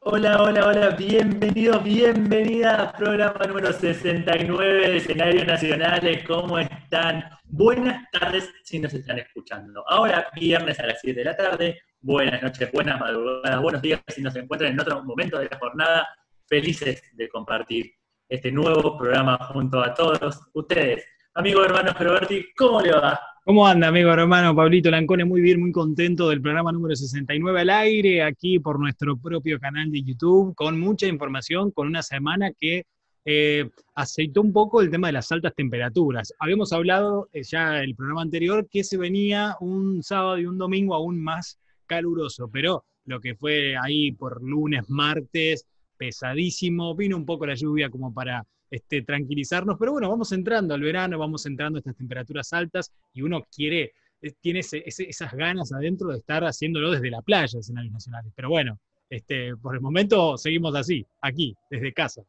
[0.00, 7.24] Hola, hola, hola, bienvenidos, bienvenidas programa número 69 de Escenario Nacionales, ¿cómo están?
[7.44, 9.84] Buenas tardes si nos están escuchando.
[9.88, 14.22] Ahora, viernes a las 7 de la tarde, buenas noches, buenas madrugadas, buenos días si
[14.22, 16.08] nos encuentran en otro momento de la jornada,
[16.46, 17.92] felices de compartir
[18.28, 21.04] este nuevo programa junto a todos ustedes.
[21.34, 23.20] Amigo hermano Roberti, ¿cómo le va?
[23.48, 25.24] ¿Cómo anda, amigo hermano Pablito Lancone?
[25.24, 29.90] Muy bien, muy contento del programa número 69 al aire, aquí por nuestro propio canal
[29.90, 32.84] de YouTube, con mucha información, con una semana que
[33.24, 36.30] eh, aceitó un poco el tema de las altas temperaturas.
[36.38, 40.94] Habíamos hablado eh, ya el programa anterior que se venía un sábado y un domingo
[40.94, 47.46] aún más caluroso, pero lo que fue ahí por lunes, martes, pesadísimo, vino un poco
[47.46, 51.80] la lluvia como para este, tranquilizarnos, pero bueno, vamos entrando al verano, vamos entrando a
[51.80, 57.10] estas temperaturas altas y uno quiere, eh, tiene esas ganas adentro de estar haciéndolo desde
[57.10, 58.32] la playa, escenarios nacionales.
[58.36, 62.22] Pero bueno, este, por el momento seguimos así, aquí, desde casa.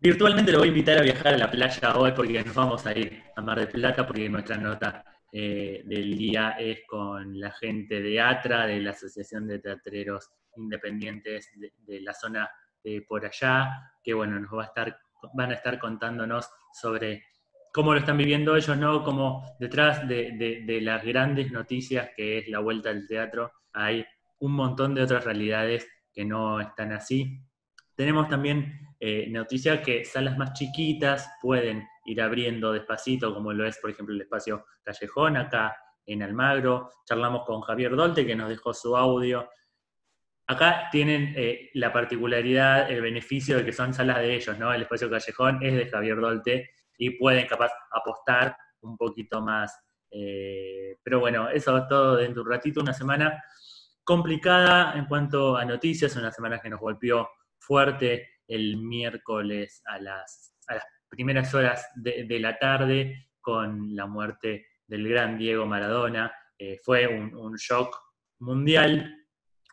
[0.00, 2.98] Virtualmente lo voy a invitar a viajar a la playa hoy porque nos vamos a
[2.98, 8.02] ir a Mar del Plata porque nuestra nota eh, del día es con la gente
[8.02, 11.48] de ATRA, de la Asociación de Teatreros Independientes
[11.86, 12.50] de la zona
[13.08, 14.98] por allá, que bueno, nos va a estar,
[15.34, 17.24] van a estar contándonos sobre
[17.72, 19.02] cómo lo están viviendo ellos, ¿no?
[19.02, 24.04] Como detrás de, las grandes noticias que es la vuelta al teatro, hay
[24.40, 27.40] un montón de otras realidades que no están así.
[27.94, 33.78] Tenemos también eh, noticias que salas más chiquitas pueden ir abriendo despacito, como lo es,
[33.78, 36.90] por ejemplo, el espacio Callejón acá en Almagro.
[37.06, 39.48] Charlamos con Javier Dolte, que nos dejó su audio
[40.46, 44.72] Acá tienen eh, la particularidad, el beneficio de que son salas de ellos, ¿no?
[44.72, 49.78] El espacio callejón es de Javier Dolte y pueden capaz apostar un poquito más.
[50.10, 53.42] Eh, pero bueno, eso todo dentro de un ratito, una semana
[54.04, 60.56] complicada en cuanto a noticias, una semana que nos golpeó fuerte el miércoles a las,
[61.08, 66.32] primeras horas de, la tarde con la muerte del gran Diego Maradona.
[66.58, 67.96] Eh, fue un, un shock
[68.40, 69.14] mundial.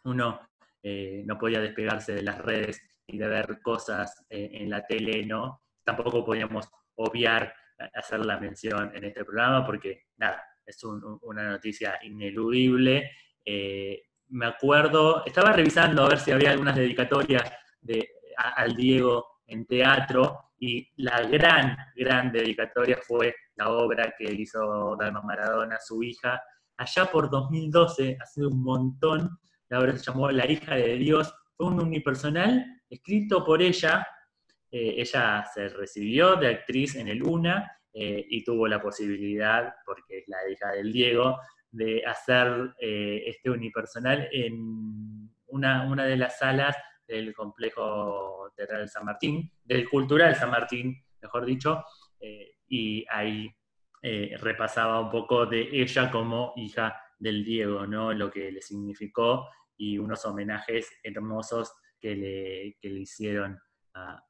[0.04, 0.49] Uno
[0.82, 5.26] eh, no podía despegarse de las redes y de ver cosas eh, en la tele,
[5.26, 5.64] ¿no?
[5.84, 7.54] Tampoco podíamos obviar
[7.94, 13.12] hacer la mención en este programa porque, nada, es una noticia ineludible.
[13.44, 17.52] Eh, me acuerdo, estaba revisando a ver si había algunas dedicatorias
[17.82, 24.96] de, al Diego en teatro y la gran, gran dedicatoria fue la obra que hizo
[24.98, 26.42] Dalma Maradona, su hija,
[26.78, 29.40] allá por 2012, hace un montón,
[29.70, 34.06] la obra se llamó La hija de Dios, fue un unipersonal escrito por ella.
[34.72, 40.20] Eh, ella se recibió de actriz en el UNA eh, y tuvo la posibilidad, porque
[40.20, 41.40] es la hija del Diego,
[41.72, 46.76] de hacer eh, este unipersonal en una, una, de las salas
[47.08, 51.84] del complejo teatral San Martín, del cultural San Martín, mejor dicho,
[52.68, 53.50] y ahí
[54.02, 58.14] repasaba un poco de ella como hija del Diego, ¿no?
[58.14, 63.58] Lo que le significó y unos homenajes hermosos que le, le hicieron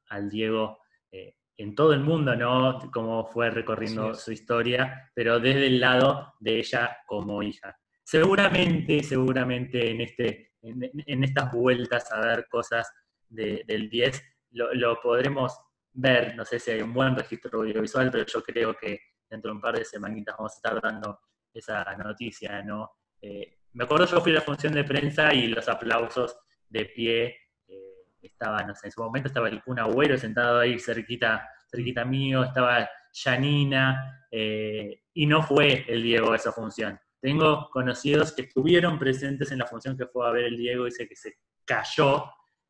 [0.08, 0.78] al Diego
[1.10, 2.78] eh, en todo el mundo, ¿no?
[2.92, 7.76] Cómo fue recorriendo su historia, pero desde el lado de ella como hija.
[8.02, 12.90] Seguramente, seguramente en, este, en, estas vueltas a ver cosas
[13.28, 14.22] del 10,
[14.52, 15.56] lo, podremos
[15.92, 19.56] ver, no sé si hay un buen registro audiovisual, pero yo creo que dentro de
[19.56, 21.20] un par de semanitas vamos a estar dando
[21.52, 22.90] esa noticia, ¿no?
[23.20, 26.36] Eh, me acuerdo yo fui a la función de prensa y los aplausos
[26.68, 27.36] de pie
[27.68, 32.04] eh, estaban, no sé, en su momento estaba el Kun Agüero sentado ahí cerquita, cerquita
[32.04, 36.98] mío, estaba Janina, eh, y no fue el Diego esa función.
[37.20, 40.90] Tengo conocidos que estuvieron presentes en la función que fue a ver el Diego y
[40.90, 42.24] sé que se cayó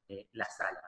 [0.09, 0.81] eh, la sala.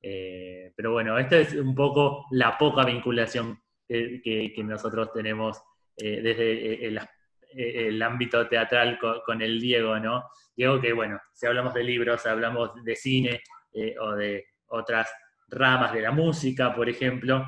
[0.00, 5.62] pero bueno, esta es un poco la poca vinculación que, nosotros tenemos
[5.96, 7.21] desde el aspecto eh,
[7.54, 10.24] el ámbito teatral con, el Diego, ¿no?
[10.56, 15.10] Diego que, bueno, si hablamos de libros, hablamos de cine eh, o de otras
[15.48, 17.44] ramas de la música, por ejemplo,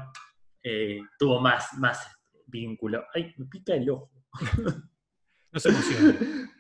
[0.63, 2.07] eh, tuvo más, más
[2.47, 3.05] vínculo.
[3.15, 4.11] ¡Ay, me pica el ojo!
[5.53, 6.19] No se emociona.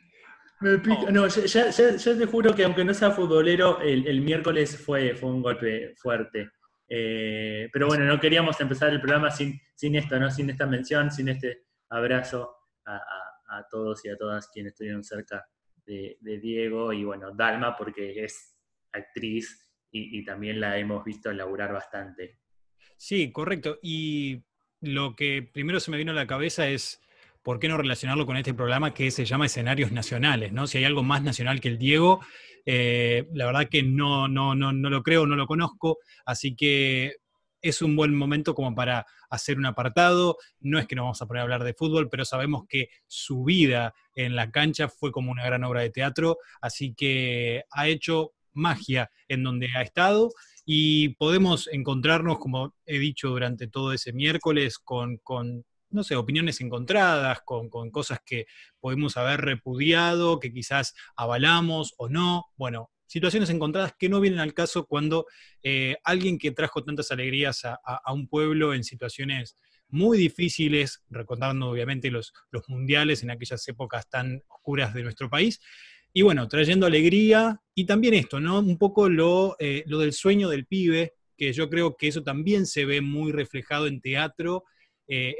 [0.60, 1.10] Me pica.
[1.10, 5.94] No, ya, te juro que aunque no sea futbolero, el, miércoles fue, fue un golpe
[5.96, 6.48] fuerte.
[6.88, 10.30] pero bueno, no queríamos empezar el programa sin, sin esto, ¿no?
[10.30, 12.56] Sin esta mención, sin este abrazo
[12.86, 13.23] a, a
[13.70, 15.44] todos y a todas quienes estuvieron cerca
[15.86, 18.56] de, Diego y bueno, Dalma porque es
[18.92, 19.60] actriz
[19.90, 22.40] y, también la hemos visto laburar bastante.
[22.96, 23.78] Sí, correcto.
[23.80, 24.42] Y
[24.80, 27.00] lo que primero se me vino a la cabeza es
[27.44, 30.52] ¿por qué no relacionarlo con este programa que se llama Escenarios Nacionales?
[30.52, 30.66] ¿no?
[30.66, 32.20] Si hay algo más nacional que el Diego,
[32.66, 37.16] eh, la verdad que no, no, no, no lo creo, no lo conozco, así que
[37.64, 40.36] es un buen momento como para hacer un apartado.
[40.60, 43.42] No es que nos vamos a poner a hablar de fútbol, pero sabemos que su
[43.42, 48.32] vida en la cancha fue como una gran obra de teatro, así que ha hecho
[48.52, 50.30] magia en donde ha estado
[50.66, 55.18] y podemos encontrarnos, como he dicho durante todo ese miércoles, con,
[55.88, 58.44] no sé, opiniones encontradas, con, con, cosas que
[58.78, 62.44] podemos haber repudiado, que quizás avalamos o no.
[62.56, 65.26] Bueno, situaciones encontradas que no vienen al caso cuando
[65.62, 69.56] eh, alguien que trajo tantas alegrías a, un pueblo en situaciones
[69.88, 75.60] muy difíciles, recordando obviamente los, los mundiales en aquellas épocas tan oscuras de nuestro país,
[76.12, 78.60] y bueno, trayendo alegría y también esto, ¿no?
[78.60, 82.66] Un poco lo, eh, lo del sueño del pibe, que yo creo que eso también
[82.66, 84.62] se ve muy reflejado en teatro,
[85.08, 85.34] eh,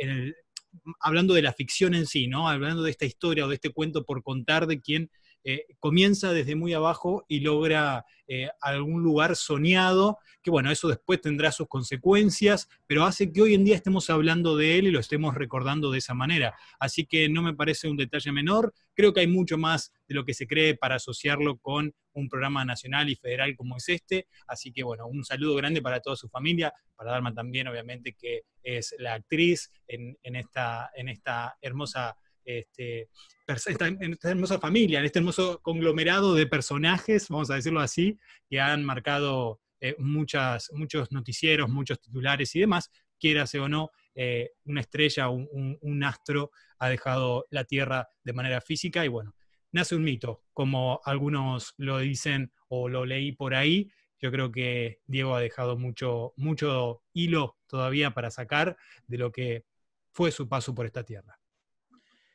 [1.01, 2.49] hablando de la ficción en sí, ¿no?
[2.49, 5.11] Hablando de esta historia o de este cuento por contar de quien
[5.45, 11.21] eh, comienza desde muy abajo y logra eh, algún lugar soñado, que bueno, eso después
[11.21, 15.01] tendrá sus consecuencias, pero hace que hoy en día estemos hablando de él y lo
[15.01, 16.55] estemos recordando de esa manera.
[16.79, 20.25] Así que no me parece un detalle menor, creo que hay mucho más de lo
[20.25, 24.73] que se cree para asociarlo con un programa nacional y federal como es este, así
[24.73, 28.95] que bueno, un saludo grande para toda su familia, para Darma también, obviamente, que es
[28.99, 33.09] la actriz en, esta, en esta hermosa este,
[33.47, 38.19] en esta hermosa familia, en este hermoso conglomerado de personajes, vamos a decirlo así,
[38.49, 44.53] que han marcado eh, muchas, muchos noticieros, muchos titulares y demás, quiera o no, eh,
[44.65, 49.35] una estrella, un, un, astro ha dejado la Tierra de manera física y bueno,
[49.73, 53.91] nace un mito, como algunos lo dicen o lo leí por ahí.
[54.21, 58.77] Yo creo que Diego ha dejado mucho, mucho hilo todavía para sacar
[59.07, 59.65] de lo que
[60.13, 61.39] fue su paso por esta tierra.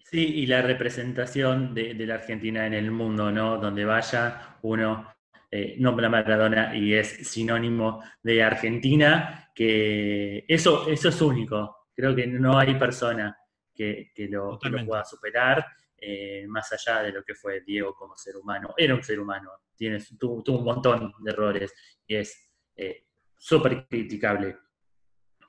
[0.10, 3.60] Sí, y la representación de, la Argentina en el mundo, ¿no?
[3.60, 5.14] Donde vaya uno
[5.52, 11.90] eh, nombra a Maradona y es sinónimo de Argentina, que eso, eso es único.
[11.94, 13.38] Creo que no hay persona
[13.72, 15.64] que, lo, pueda superar,
[15.96, 18.74] eh, más allá de lo que fue Diego como ser humano.
[18.76, 21.72] Era un ser humano, tiene, tuvo, un montón de errores
[22.08, 23.06] y es eh,
[23.38, 24.58] súper criticable.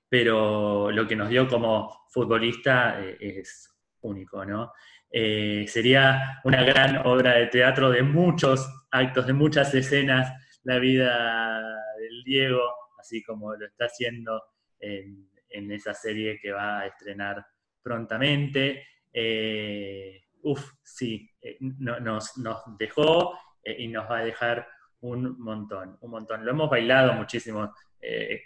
[0.07, 3.70] Pero lo que nos dio como futbolista es
[4.03, 4.73] único, ¿no?
[5.11, 10.33] Eh, sería una gran obra de teatro de muchos actos, de muchas escenas,
[10.63, 11.61] la vida
[11.99, 12.63] del Diego,
[12.99, 14.43] así como lo está haciendo
[14.79, 15.29] en,
[15.73, 17.45] esa serie que va a estrenar
[17.83, 18.87] prontamente.
[19.13, 22.33] Eh, uf, sí, eh, nos,
[22.79, 24.67] dejó y nos va a dejar
[25.01, 26.45] un montón, un montón.
[26.45, 27.75] Lo hemos bailado muchísimo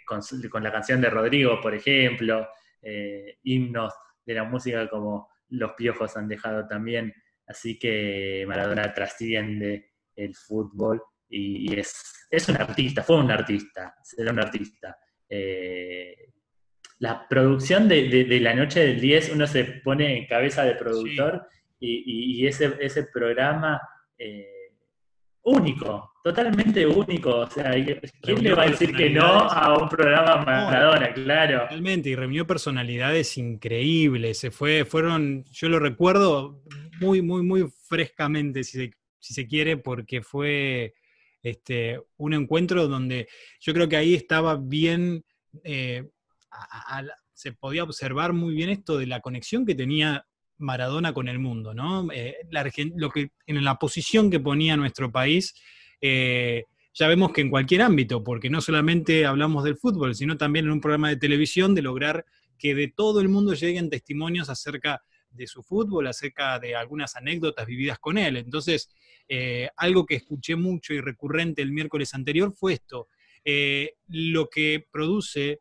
[0.05, 2.47] con, la canción de Rodrigo, por ejemplo,
[3.43, 3.93] himnos
[4.25, 7.13] de la música como los piojos han dejado también.
[7.47, 14.31] Así que Maradona trasciende el fútbol y, es, es, un artista, fue un artista, será
[14.31, 14.97] un artista.
[15.29, 16.33] Eh,
[16.99, 21.47] la producción de, la noche del 10, uno se pone en cabeza de productor
[21.79, 23.81] y, ese, ese programa
[24.17, 24.54] eh,
[25.45, 27.37] único, totalmente único.
[27.37, 27.71] O sea,
[28.21, 31.13] ¿quién le va a decir que no a un programa Maradona?
[31.13, 31.61] claro.
[31.61, 34.39] Totalmente, y reunió personalidades increíbles.
[34.39, 36.61] Se fue, fueron, yo lo recuerdo
[36.99, 40.93] muy, muy, muy frescamente, si se, quiere, porque fue
[41.41, 43.27] este, un encuentro donde
[43.59, 45.23] yo creo que ahí estaba bien.
[45.63, 46.09] Eh,
[47.33, 50.25] se podía observar muy bien esto de la conexión que tenía
[50.57, 52.07] Maradona con el mundo, ¿no?
[52.11, 52.35] Eh,
[52.95, 55.53] lo que, en la posición que ponía nuestro país,
[56.01, 60.65] eh, ya vemos que en cualquier ámbito, porque no solamente hablamos del fútbol, sino también
[60.65, 62.25] en un programa de televisión, de lograr
[62.57, 67.65] que de todo el mundo lleguen testimonios acerca de su fútbol, acerca de algunas anécdotas
[67.65, 68.37] vividas con él.
[68.37, 68.89] Entonces,
[69.27, 73.07] eh, algo que escuché mucho y recurrente el miércoles anterior fue esto.
[74.07, 75.59] lo que produce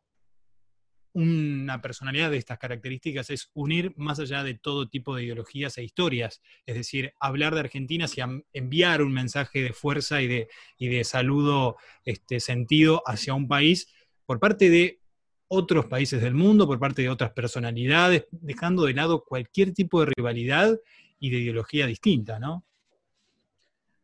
[1.15, 5.85] una personalidad de estas características es unir más allá de todo tipo de ideologías e
[5.85, 11.05] historias, es decir, hablar de Argentina hacia enviar un mensaje de fuerza y de, de
[11.05, 13.95] saludo este, sentido hacia un país
[14.27, 15.01] por parte de
[15.47, 20.13] otros países del mundo, por parte de otras personalidades, dejando de lado cualquier tipo de
[20.17, 20.77] rivalidad
[21.21, 22.65] y de ideología distinta, ¿no?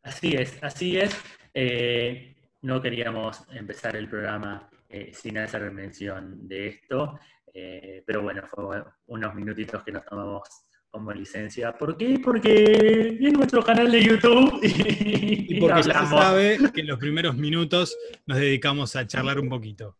[0.02, 1.14] Así es, así es.
[1.52, 7.18] Eh, no queríamos empezar el programa eh, sin hacer mención de esto.
[7.54, 10.42] Eh, pero bueno, fue unos minutitos que nos tomamos
[10.90, 11.72] como licencia.
[11.78, 12.20] ¿Por qué?
[12.22, 17.36] Porque es nuestro canal de YouTube y, porque ya se sabe que en los primeros
[17.36, 19.96] minutos nos dedicamos a charlar un poquito.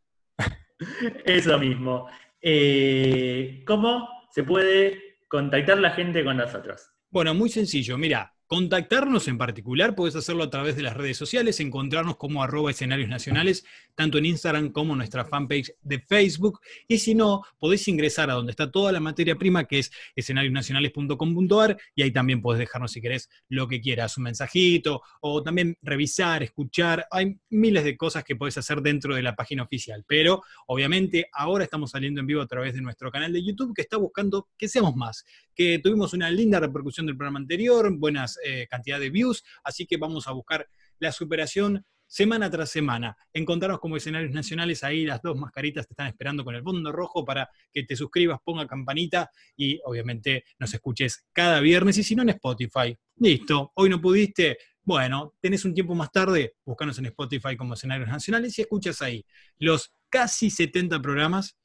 [1.24, 2.08] Eso mismo.
[2.42, 6.90] Eh, ¿Cómo se puede contactar la gente con nosotros?
[7.10, 7.96] Bueno, muy sencillo.
[7.96, 12.72] Mira, Contactarnos en particular, puedes hacerlo a través de las redes sociales, encontrarnos como arroba
[12.72, 13.64] escenarios nacionales,
[13.94, 16.58] tanto en Instagram como en nuestra fanpage de Facebook.
[16.88, 21.78] Y si no, podés ingresar a donde está toda la materia prima, que es escenariosnacionales.com.ar,
[21.94, 26.42] y ahí también podés dejarnos, si querés, lo que quieras, un mensajito, o también revisar,
[26.42, 27.06] escuchar.
[27.12, 30.04] Hay miles de cosas que podés hacer dentro de la página oficial.
[30.08, 33.82] Pero, obviamente, ahora estamos saliendo en vivo a través de nuestro canal de YouTube, que
[33.82, 38.66] está buscando que seamos más, que tuvimos una linda repercusión del programa anterior, buenas eh,
[38.68, 40.68] cantidad de views, así que vamos a buscar
[40.98, 43.16] la superación semana tras semana.
[43.32, 47.24] Encontrarnos como escenarios nacionales, ahí las dos mascaritas te están esperando con el fondo rojo
[47.24, 52.22] para que te suscribas, ponga campanita y obviamente nos escuches cada viernes y si no
[52.22, 52.96] en Spotify.
[53.16, 58.08] Listo, hoy no pudiste, bueno, tenés un tiempo más tarde, búscanos en Spotify como escenarios
[58.08, 59.24] nacionales y escuchas ahí
[59.58, 61.56] los casi 70 programas.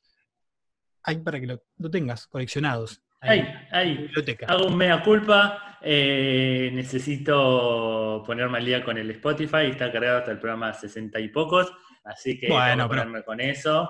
[1.02, 4.12] Hay para que lo tengas coleccionados Ahí, ahí.
[4.48, 5.78] Hago un mea culpa.
[5.82, 9.68] Eh, necesito ponerme al día con el Spotify.
[9.70, 11.72] Está cargado hasta el programa 60 y pocos.
[12.04, 13.90] Así que bueno, voy a ponerme con eso.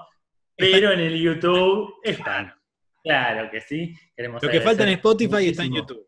[0.56, 2.54] Pero en el YouTube están.
[3.04, 3.94] Claro que sí.
[4.18, 6.08] Lo que falta en Spotify está en YouTube.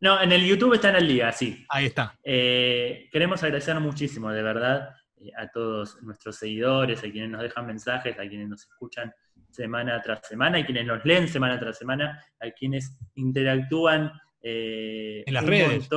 [0.00, 1.64] No, en el YouTube están al día, sí.
[1.68, 2.18] Ahí está.
[2.24, 7.66] Eh, queremos agradecer muchísimo, de verdad, eh, a todos nuestros seguidores, a quienes nos dejan
[7.66, 9.12] mensajes, a quienes nos escuchan
[9.50, 15.34] semana tras semana, hay quienes nos leen semana tras semana, hay quienes interactúan eh, en
[15.34, 15.88] las redes.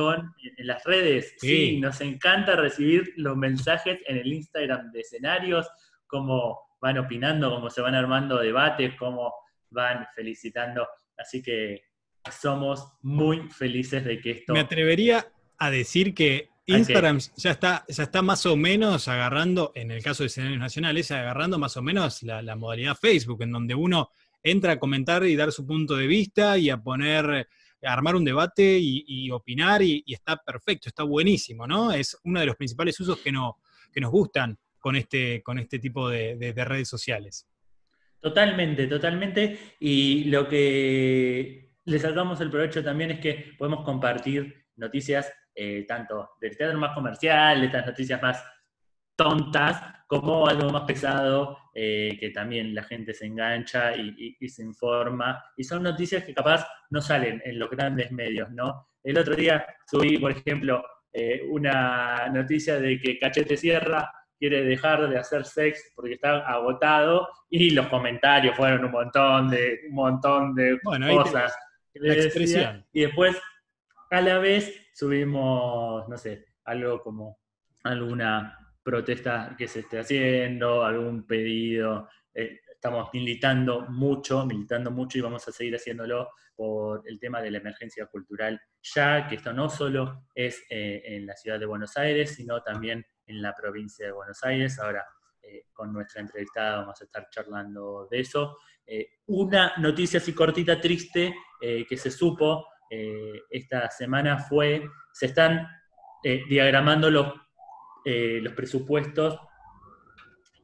[0.56, 1.34] en las redes.
[1.38, 1.80] Sí.
[1.80, 5.68] nos encanta recibir los mensajes en el Instagram de escenarios,
[6.06, 9.32] cómo van opinando, cómo se van armando debates, cómo
[9.70, 10.86] van felicitando.
[11.16, 11.82] Así que
[12.30, 14.52] somos muy felices de que esto...
[14.52, 15.26] Me atrevería
[15.58, 20.22] a decir que Instagram ya está, ya está más o menos agarrando, en el caso
[20.22, 24.10] de escenarios nacionales, agarrando más o menos la, modalidad Facebook, en donde uno
[24.42, 27.48] entra a comentar y dar su punto de vista y a poner,
[27.82, 31.92] a armar un debate y, opinar, y, está perfecto, está buenísimo, ¿no?
[31.92, 33.58] Es uno de los principales usos que, no,
[33.92, 37.46] que nos gustan con este, con este tipo de redes sociales.
[38.24, 39.74] Totalmente, totalmente.
[39.80, 46.30] Y lo que le sacamos el provecho también es que podemos compartir noticias eh, tanto
[46.40, 48.44] del teatro más comercial, de estas noticias más
[49.16, 55.44] tontas, como algo más pesado, eh, que también la gente se engancha y, se informa.
[55.56, 58.88] Y son noticias que capaz no salen en los grandes medios, ¿no?
[59.02, 65.08] El otro día subí, por ejemplo, eh, una noticia de que Cachete Sierra quiere dejar
[65.08, 70.54] de hacer sex porque está agotado y los comentarios fueron un montón de, un montón
[70.54, 71.56] de cosas.
[72.92, 73.40] Y después,
[74.10, 77.40] a la vez, subimos, no sé, algo como
[77.82, 82.08] alguna protesta que se esté haciendo, algún pedido.
[82.32, 87.50] Eh, estamos militando mucho, militando mucho y vamos a seguir haciéndolo por el tema de
[87.50, 91.96] la emergencia cultural, ya que esto no solo es eh, en la ciudad de Buenos
[91.96, 94.78] Aires, sino también en la provincia de Buenos Aires.
[94.78, 95.04] Ahora,
[95.42, 98.58] eh, con nuestra entrevistada vamos a estar charlando de eso.
[99.26, 105.66] una noticia así cortita, triste, que se supo eh, esta semana fue, se están
[106.22, 107.32] eh, diagramando los,
[108.04, 109.38] eh, los presupuestos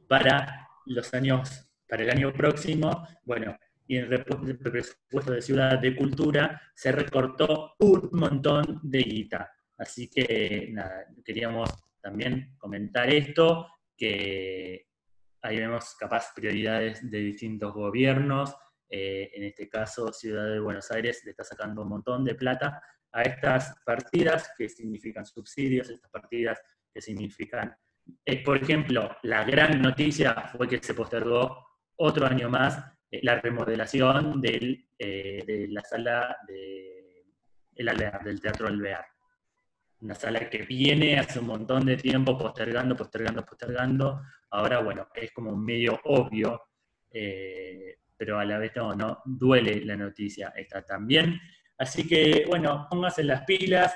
[0.07, 5.95] para los años, para el año próximo, bueno, y en el presupuesto de Ciudad de
[5.95, 9.51] Cultura se recortó un montón de guita.
[9.77, 11.69] Así que nada, queríamos
[12.01, 14.87] también comentar esto, que
[15.41, 18.55] ahí vemos capaz prioridades de distintos gobiernos,
[18.93, 22.83] eh, en este caso Ciudad de Buenos Aires le está sacando un montón de plata
[23.13, 26.61] a estas partidas que significan subsidios, estas partidas
[26.93, 27.73] que significan,
[28.25, 33.39] eh, por ejemplo, la gran noticia fue que se postergó otro año más eh, la
[33.39, 37.23] remodelación del, de la sala de,
[37.73, 39.05] del Teatro Alvear.
[40.01, 44.21] Una sala que viene hace un montón de tiempo postergando, postergando, postergando.
[44.49, 46.61] Ahora, bueno, es como medio obvio
[48.21, 51.41] pero a la vez no, no duele la noticia esta también.
[51.75, 53.95] Así que, bueno, póngase las pilas.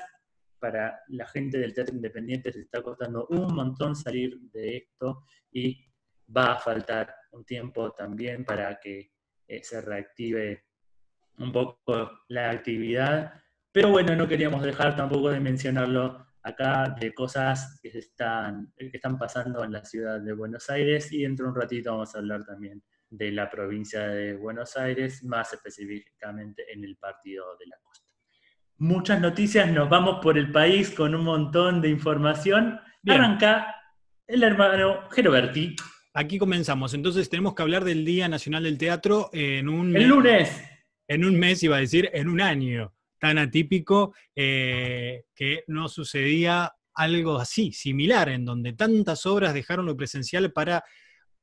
[0.57, 5.79] Para la gente del teatro independiente se está costando un montón salir de esto y
[6.35, 9.11] va a faltar un tiempo también para que
[9.47, 10.65] eh, se reactive
[11.37, 13.31] un poco la actividad.
[13.71, 19.19] Pero bueno, no queríamos dejar tampoco de mencionarlo acá de cosas que, están, que están
[19.19, 22.43] pasando en la ciudad de Buenos Aires y dentro de un ratito vamos a hablar
[22.43, 22.81] también
[23.17, 28.05] de la provincia de Buenos Aires, más específicamente en el partido de la costa.
[28.77, 32.79] Muchas noticias, nos vamos por el país con un montón de información.
[33.07, 33.73] Arranca
[34.27, 35.75] el hermano Geroberti.
[36.13, 36.93] Aquí comenzamos.
[36.93, 39.95] Entonces tenemos que hablar del Día Nacional del Teatro en un...
[39.95, 40.61] El lunes.
[41.07, 46.73] en un mes, iba a decir, en un año, tan atípico eh, que no sucedía
[46.93, 50.83] algo así, similar, en donde tantas obras dejaron lo presencial para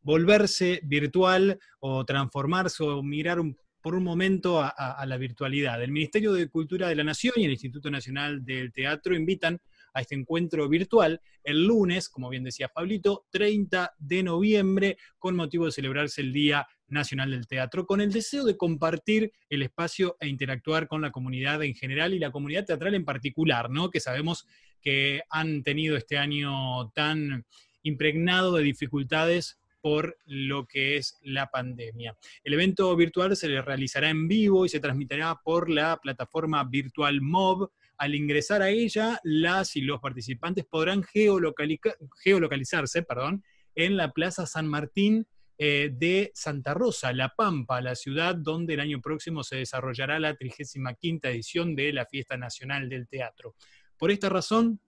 [0.02, 3.38] volverse virtual o transformarse o mirar
[3.82, 5.82] por un momento a, la virtualidad.
[5.82, 9.61] El Ministerio de Cultura de la Nación y el Instituto Nacional del Teatro invitan
[9.92, 15.66] a este encuentro virtual el lunes, como bien decía Pablito, 30 de noviembre, con motivo
[15.66, 20.28] de celebrarse el Día Nacional del Teatro, con el deseo de compartir el espacio e
[20.28, 23.90] interactuar con la comunidad en general y la comunidad teatral en particular, ¿no?
[23.90, 24.47] Que sabemos
[24.80, 27.44] que han tenido este año tan
[27.82, 32.17] impregnado de dificultades por lo que es la pandemia.
[32.45, 37.69] El evento virtual se realizará en vivo y se transmitirá por la plataforma virtual MOB.
[37.99, 44.67] Al ingresar a ella, las y los participantes podrán geolocalizarse perdón, en la Plaza San
[44.67, 45.27] Martín
[45.59, 50.35] eh, de Santa Rosa, La Pampa, la ciudad donde el año próximo se desarrollará la
[50.35, 53.55] 35 edición de la Fiesta Nacional del Teatro.
[53.97, 54.81] Por esta razón,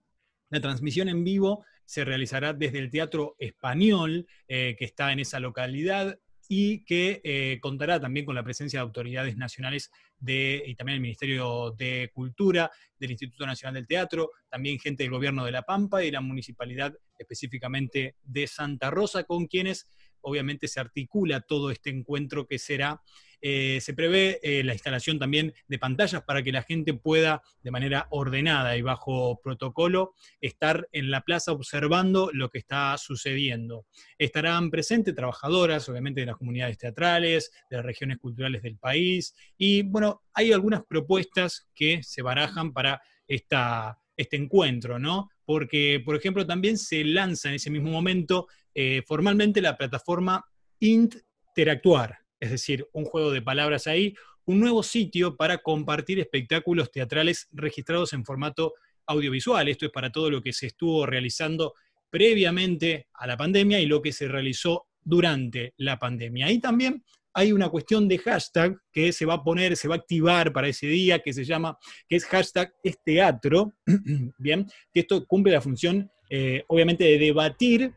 [0.49, 5.39] la transmisión en vivo se realizará desde el Teatro Español, eh, que está en esa
[5.39, 10.95] localidad, y que eh, contará también con la presencia de autoridades nacionales de, y también
[10.95, 15.63] el Ministerio de Cultura, del Instituto Nacional del Teatro, también gente del Gobierno de La
[15.63, 19.89] Pampa y la Municipalidad específicamente de Santa Rosa, con quienes
[20.25, 23.01] obviamente se articula todo este encuentro que será.
[23.41, 27.69] Eh, se prevé eh, la instalación también de pantallas para que la gente pueda, de
[27.69, 33.85] manera ordenada y bajo protocolo, estar en la plaza observando lo que está sucediendo.
[34.17, 39.83] Estarán presentes trabajadoras, obviamente, de las comunidades teatrales, de las regiones culturales del país, y
[39.83, 45.29] bueno, hay algunas propuestas que se barajan para esta, este encuentro, ¿no?
[45.45, 50.45] Porque, por ejemplo, también se lanza en ese mismo momento eh, formalmente la plataforma
[50.79, 54.13] Interactuar, es decir, un juego de palabras ahí,
[54.45, 58.73] un nuevo sitio para compartir espectáculos teatrales registrados en formato
[59.07, 59.67] audiovisual.
[59.67, 61.73] Esto es para todo lo que se estuvo realizando
[62.09, 66.47] previamente a la pandemia y lo que se realizó durante la pandemia.
[66.47, 69.97] Ahí también hay una cuestión de hashtag que se va a poner, se va a
[69.97, 73.73] activar para ese día, que se llama, que es hashtag es teatro,
[74.37, 77.93] bien, que esto cumple la función, eh, obviamente, de debatir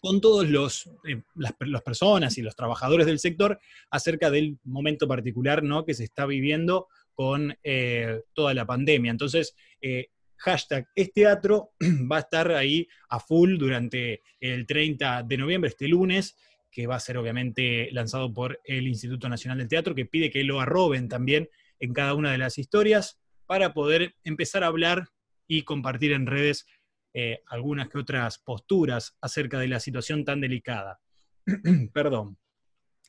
[0.00, 3.58] con todos los eh, las, personas y los trabajadores del sector
[3.90, 5.84] acerca del momento particular ¿no?
[5.84, 9.10] que se está viviendo con eh, toda la pandemia.
[9.10, 11.72] Entonces, eh, hashtag es teatro
[12.10, 16.36] va a estar ahí a full durante el 30 de noviembre, este lunes,
[16.70, 20.44] que va a ser obviamente lanzado por el Instituto Nacional del Teatro, que pide que
[20.44, 21.48] lo arroben también
[21.80, 25.08] en cada una de las historias para poder empezar a hablar
[25.48, 26.66] y compartir en redes
[27.12, 31.00] eh, algunas que otras posturas acerca de la situación tan delicada.
[31.92, 32.38] Perdón.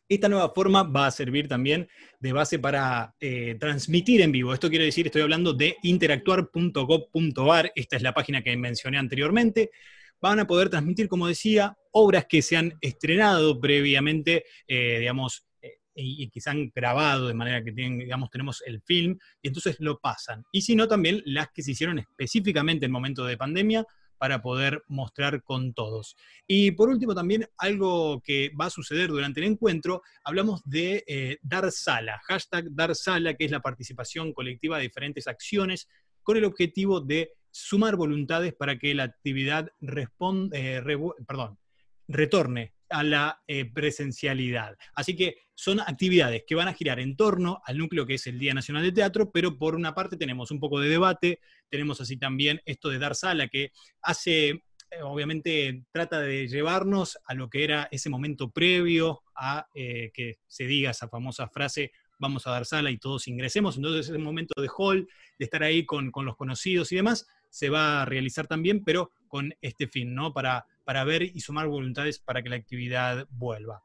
[0.08, 1.88] Esta nueva forma va a servir también
[2.20, 4.54] de base para eh, transmitir en vivo.
[4.54, 9.70] Esto quiere decir, estoy hablando de interactuar.gov.ar, esta es la página que mencioné anteriormente.
[10.20, 15.46] Van a poder transmitir, como decía, obras que se han estrenado previamente, eh, digamos,
[16.02, 19.78] y, que se han grabado de manera que tienen, digamos, tenemos el film, y entonces
[19.80, 20.44] lo pasan.
[20.52, 23.86] Y si no, también las que se hicieron específicamente en momento de pandemia
[24.18, 26.16] para poder mostrar con todos.
[26.46, 31.38] Y por último, también algo que va a suceder durante el encuentro, hablamos de eh,
[31.42, 35.88] dar sala, hashtag dar sala, que es la participación colectiva de diferentes acciones
[36.22, 40.84] con el objetivo de sumar voluntades para que la actividad responda, eh,
[41.26, 41.58] perdón,
[42.08, 44.78] retorne a la eh, presencialidad.
[44.94, 48.40] Así que son actividades que van a girar en torno al núcleo que es el
[48.40, 52.18] Día Nacional de Teatro, pero por una parte tenemos un poco de debate, tenemos así
[52.18, 53.72] también esto de dar sala, que
[54.02, 54.64] hace, eh,
[55.04, 60.66] obviamente trata de llevarnos a lo que era ese momento previo a eh, que se
[60.66, 64.70] diga esa famosa frase, vamos a dar sala y todos ingresemos, entonces ese momento de
[64.78, 68.84] hall, de estar ahí con, con los conocidos y demás, se va a realizar también,
[68.84, 70.34] pero con este fin, ¿no?
[70.34, 73.84] Para para ver y sumar voluntades para que la actividad vuelva.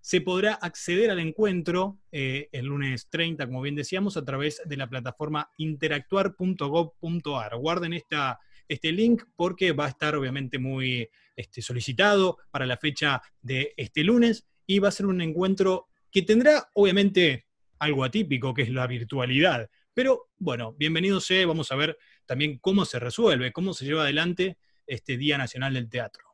[0.00, 4.78] Se podrá acceder al encuentro eh, el lunes 30, como bien decíamos, a través de
[4.78, 7.58] la plataforma interactuar.gov.ar.
[7.58, 13.20] Guarden esta, este link porque va a estar obviamente muy este, solicitado para la fecha
[13.42, 17.48] de este lunes y va a ser un encuentro que tendrá obviamente
[17.80, 19.68] algo atípico, que es la virtualidad.
[19.92, 24.56] Pero bueno, bienvenido sea, vamos a ver también cómo se resuelve, cómo se lleva adelante
[24.86, 26.25] este Día Nacional del Teatro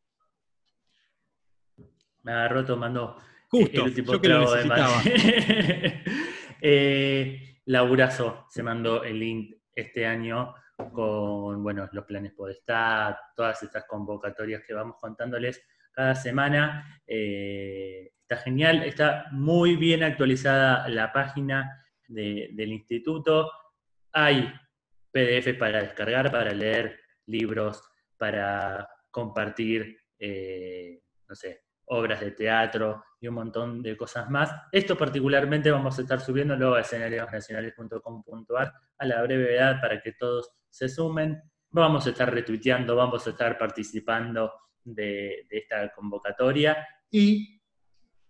[2.23, 3.17] me agarró tomando
[3.49, 5.03] Justo, el yo que lo necesitaba.
[6.61, 10.55] eh, Laburazo se mandó el link este año
[10.93, 17.03] con bueno, los planes Podestad, todas estas convocatorias que vamos contándoles cada semana.
[17.07, 23.51] Eh, está genial, está muy bien actualizada la página del instituto.
[24.13, 24.53] Hay
[25.11, 27.83] PDF para descargar, para leer libros,
[28.17, 34.51] para compartir, eh, no sé, obras de teatro y un montón de cosas más.
[34.71, 40.88] Esto particularmente vamos a estar subiéndolo a escenariosnacionales.com.ar a la brevedad para que todos se
[40.88, 41.42] sumen.
[41.71, 44.53] Vamos a estar retuiteando, vamos a estar participando
[44.85, 47.61] de, de esta convocatoria y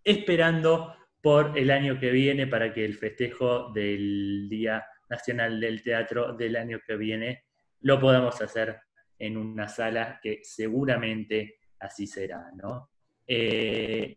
[0.04, 6.32] esperando por el año que viene para que el festejo del Día Nacional del Teatro
[6.32, 7.44] del año que viene
[7.80, 8.80] lo podamos hacer
[9.18, 12.91] en una sala que seguramente así será, ¿no?
[13.26, 14.16] Eh,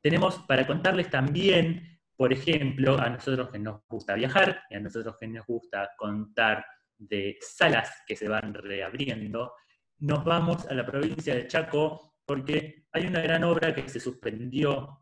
[0.00, 5.16] tenemos para contarles también, por ejemplo, a nosotros que nos gusta viajar y a nosotros
[5.18, 6.64] que nos gusta contar
[6.98, 9.54] de salas que se van reabriendo,
[9.98, 14.98] nos vamos a la provincia de Chaco porque hay una gran obra que se suspendió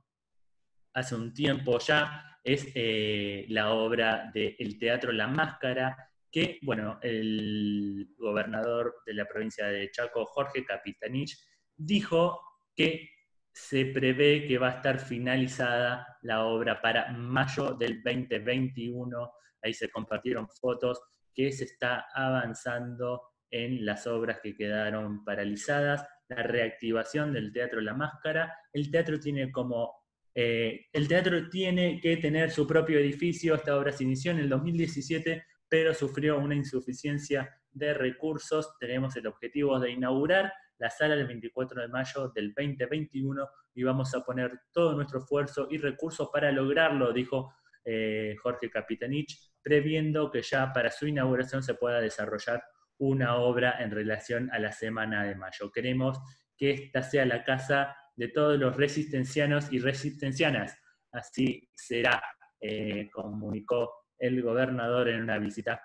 [0.94, 8.08] hace un tiempo ya, es eh, la obra del Teatro La Máscara, que, bueno, el
[8.16, 11.36] gobernador de la provincia de Chaco, Jorge Capitanich,
[11.76, 12.40] dijo
[12.80, 13.10] que
[13.52, 19.32] se prevé que va a estar finalizada la obra para mayo del 2021.
[19.62, 20.98] Ahí se compartieron fotos
[21.34, 27.92] que se está avanzando en las obras que quedaron paralizadas, la reactivación del Teatro La
[27.92, 28.56] Máscara.
[28.72, 29.92] El teatro tiene como
[30.34, 33.56] eh, el teatro tiene que tener su propio edificio.
[33.56, 38.74] Esta obra se inició en el 2017, pero sufrió una insuficiencia de recursos.
[38.78, 44.14] Tenemos el objetivo de inaugurar la sala el 24 de mayo del 2021 y vamos
[44.14, 47.52] a poner todo nuestro esfuerzo y recursos para lograrlo, dijo
[47.84, 52.62] eh, Jorge Capitanich, previendo que ya para su inauguración se pueda desarrollar
[52.98, 55.70] una obra en relación a la semana de mayo.
[55.70, 56.18] Queremos
[56.56, 60.78] que esta sea la casa de todos los resistencianos y resistencianas.
[61.12, 62.22] Así será,
[62.58, 65.82] eh, comunicó el gobernador en una visita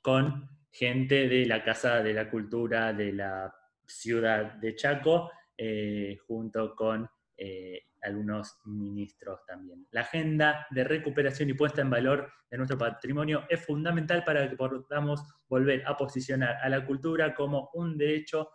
[0.00, 3.52] con gente de la Casa de la Cultura de la
[3.86, 9.86] ciudad de Chaco, eh, junto con eh, algunos ministros también.
[9.90, 14.56] La agenda de recuperación y puesta en valor de nuestro patrimonio es fundamental para que
[14.56, 18.50] podamos volver a posicionar a la cultura como un derecho,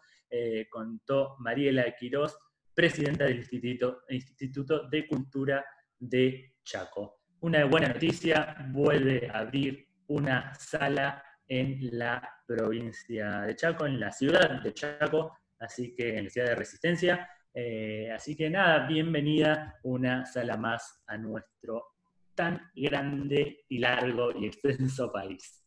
[0.69, 2.37] contó Mariela Quirós,
[2.73, 5.65] presidenta del Instituto, Instituto de Cultura
[5.99, 7.21] de Chaco.
[7.41, 14.09] Una buena noticia, vuelve a abrir una sala en la provincia de Chaco, en la
[14.09, 17.29] ciudad de Chaco, así que en la ciudad de Resistencia.
[17.53, 21.87] Eh, así que nada, bienvenida una sala más a nuestro
[22.35, 25.61] tan grande y largo y extenso país.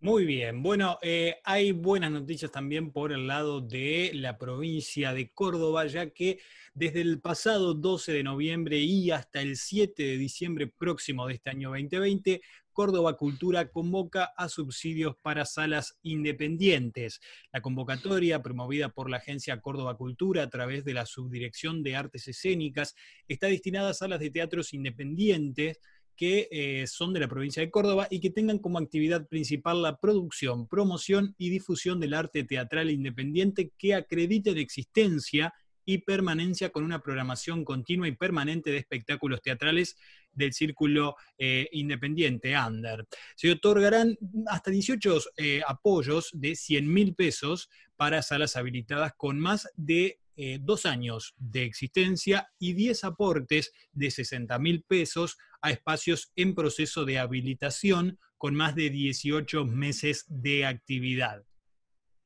[0.00, 5.32] Muy bien, bueno, eh, hay buenas noticias también por el lado de la provincia de
[5.32, 6.38] Córdoba, ya que
[6.74, 11.48] desde el pasado 12 de noviembre y hasta el 7 de diciembre próximo de este
[11.48, 12.42] año 2020,
[12.74, 17.20] Córdoba Cultura convoca a subsidios para salas independientes.
[17.52, 22.28] La convocatoria, promovida por la agencia Córdoba Cultura a través de la Subdirección de Artes
[22.28, 22.94] Escénicas,
[23.28, 25.80] está destinada a salas de teatros independientes
[26.16, 29.98] que eh, son de la provincia de Córdoba y que tengan como actividad principal la
[29.98, 36.84] producción, promoción y difusión del arte teatral independiente que acredite de existencia y permanencia con
[36.84, 39.96] una programación continua y permanente de espectáculos teatrales
[40.34, 43.06] del círculo eh, independiente, Under.
[43.36, 44.16] Se otorgarán
[44.46, 50.58] hasta 18 eh, apoyos de 100 mil pesos para salas habilitadas con más de eh,
[50.60, 57.04] dos años de existencia y 10 aportes de 60 mil pesos a espacios en proceso
[57.04, 61.44] de habilitación con más de 18 meses de actividad.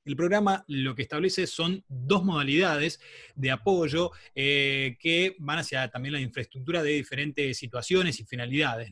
[0.08, 2.98] El programa lo que establece son dos modalidades
[3.34, 8.90] de apoyo eh, que van hacia también la infraestructura de diferentes situaciones y finalidades.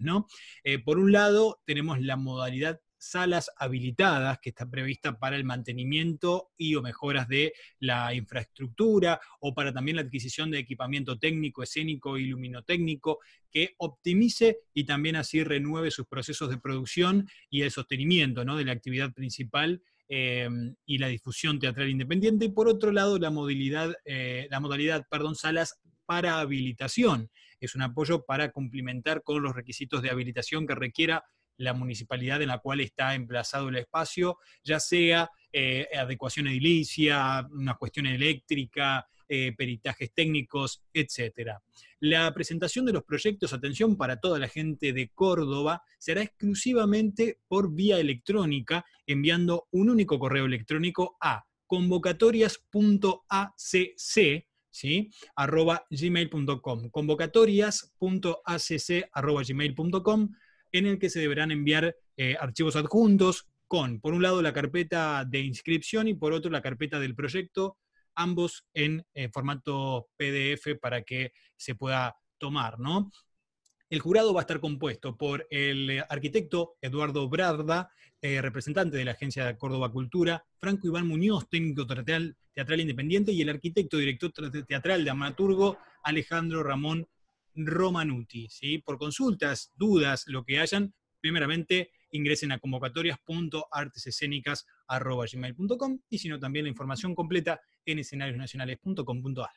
[0.63, 6.51] Eh, por un lado, tenemos la modalidad salas habilitadas que está prevista para el mantenimiento
[6.57, 12.19] y o mejoras de la infraestructura o para también la adquisición de equipamiento técnico, escénico
[12.19, 18.45] y luminotécnico que optimice y también así renueve sus procesos de producción y el sostenimiento
[18.45, 18.57] ¿no?
[18.57, 20.49] de la actividad principal eh,
[20.85, 22.47] y la difusión teatral independiente.
[22.47, 27.31] Y por otro lado, la, modalidad, eh, la modalidad, perdón, salas para habilitación.
[27.61, 31.25] Es un apoyo para cumplimentar con los requisitos de habilitación que requiera
[31.59, 37.75] la municipalidad en la cual está emplazado el espacio, ya sea eh, adecuación edilicia, una
[37.75, 41.53] cuestión eléctrica, eh, peritajes técnicos, etc.
[42.01, 47.75] La presentación de los proyectos, atención para toda la gente de Córdoba, será exclusivamente por
[47.75, 55.11] vía electrónica, enviando un único correo electrónico a convocatorias.acc, ¿sí?
[55.35, 60.29] arroba gmail.com, convocatorias.acc arroba gmail.com
[60.73, 65.25] en el que se deberán enviar eh, archivos adjuntos con, por un lado, la carpeta
[65.25, 67.77] de inscripción y por otro, la carpeta del proyecto,
[68.17, 73.13] ambos en eh, formato PDF para que se pueda tomar, ¿no?
[73.89, 79.13] El jurado va a estar compuesto por el arquitecto Eduardo Brarda, eh, representante de la
[79.13, 84.33] Agencia de Córdoba Cultura, Franco Iván Muñoz, técnico teatral, independiente, y el arquitecto director
[84.67, 87.07] teatral de Amaturgo, Alejandro Ramón
[87.55, 88.49] Romanuti.
[88.51, 88.79] ¿sí?
[88.79, 92.59] Por consultas, dudas, lo que hayan, primeramente ingresen a
[94.87, 99.51] convocatorias.artesescénicas.gmail.com y si no también la información completa en escenariosnacionales.com.ar.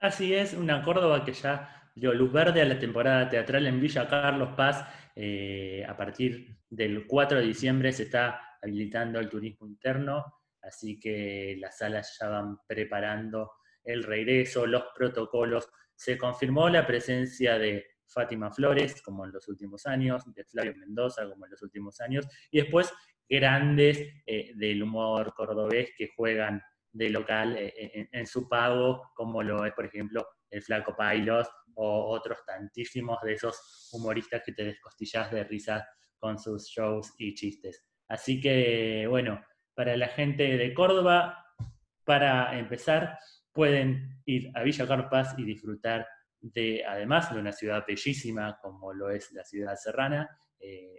[0.00, 4.08] Así es, una Córdoba que ya dio luz verde a la temporada teatral en Villa
[4.08, 4.84] Carlos Paz.
[5.14, 10.24] Eh, a partir del 4 de diciembre se está habilitando el turismo interno,
[10.62, 13.52] así que las salas ya van preparando
[13.84, 15.68] el regreso, los protocolos.
[15.94, 21.28] Se confirmó la presencia de Fátima Flores, como en los últimos años, de Flavio Mendoza,
[21.28, 22.92] como en los últimos años, y después
[23.28, 29.42] grandes eh, del humor cordobés que juegan de local eh, eh, en, su pago, como
[29.42, 34.64] lo es, por ejemplo, el Flaco Pailos o otros tantísimos de esos humoristas que te
[34.64, 35.86] descostillas de risa
[36.18, 37.84] con sus shows y chistes.
[38.08, 41.44] Así que, bueno, para la gente de Córdoba,
[42.04, 43.18] para empezar,
[43.52, 46.06] pueden ir a Villa Carpas y disfrutar
[46.40, 50.28] de, además de una ciudad bellísima como lo es la ciudad serrana,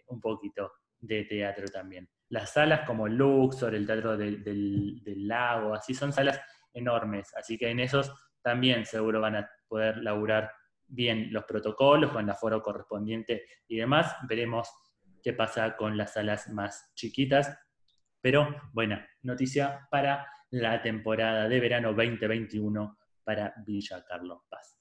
[0.08, 2.10] un poquito de teatro también.
[2.30, 6.42] Las salas como Luxor, el Teatro del, Lago, así son salas
[6.74, 10.52] enormes, así que en esos también seguro van a poder laburar
[10.88, 14.16] bien los protocolos con el aforo correspondiente y demás.
[14.28, 14.70] Veremos
[15.24, 17.58] qué pasa con las salas más chiquitas.
[18.22, 24.80] Pero buena noticia para la temporada de verano 2021 para Villa Carlos Paz.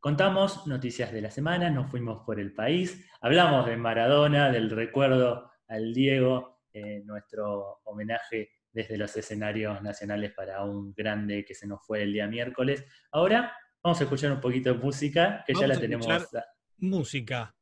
[0.00, 5.52] Contamos noticias de la semana, nos fuimos por el país, hablamos de Maradona, del recuerdo
[5.68, 11.84] al Diego, eh, nuestro homenaje desde los escenarios nacionales para un grande que se nos
[11.86, 12.84] fue el día miércoles.
[13.10, 16.06] Ahora vamos a escuchar un poquito de música, que ya la tenemos.
[16.78, 17.54] Música.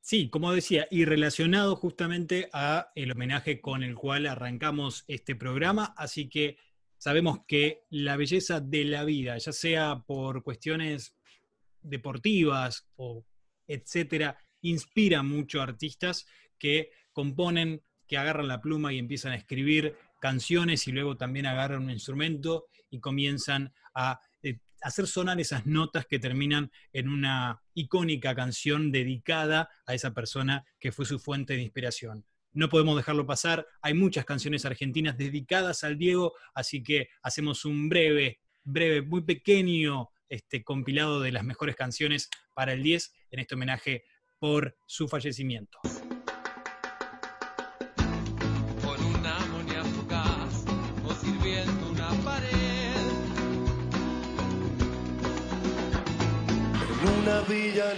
[0.00, 5.92] Sí, como decía, y relacionado justamente a el homenaje con el cual arrancamos este programa,
[5.96, 6.56] así que
[6.96, 11.14] sabemos que la belleza de la vida, ya sea por cuestiones
[11.82, 13.26] deportivas o
[13.66, 16.26] etcétera, inspira mucho a artistas
[16.58, 21.84] que componen, que agarran la pluma y empiezan a escribir canciones y luego también agarran
[21.84, 28.34] un instrumento y comienzan a eh, hacer sonar esas notas que terminan en una icónica
[28.34, 32.24] canción dedicada a esa persona que fue su fuente de inspiración.
[32.52, 37.88] No podemos dejarlo pasar, hay muchas canciones argentinas dedicadas al Diego, así que hacemos un
[37.88, 43.54] breve, breve, muy pequeño este, compilado de las mejores canciones para el 10 en este
[43.54, 44.04] homenaje
[44.38, 45.78] por su fallecimiento.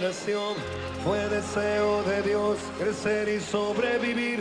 [0.01, 0.55] Nación
[1.03, 4.39] fue deseo de Dios crecer y sobrevivir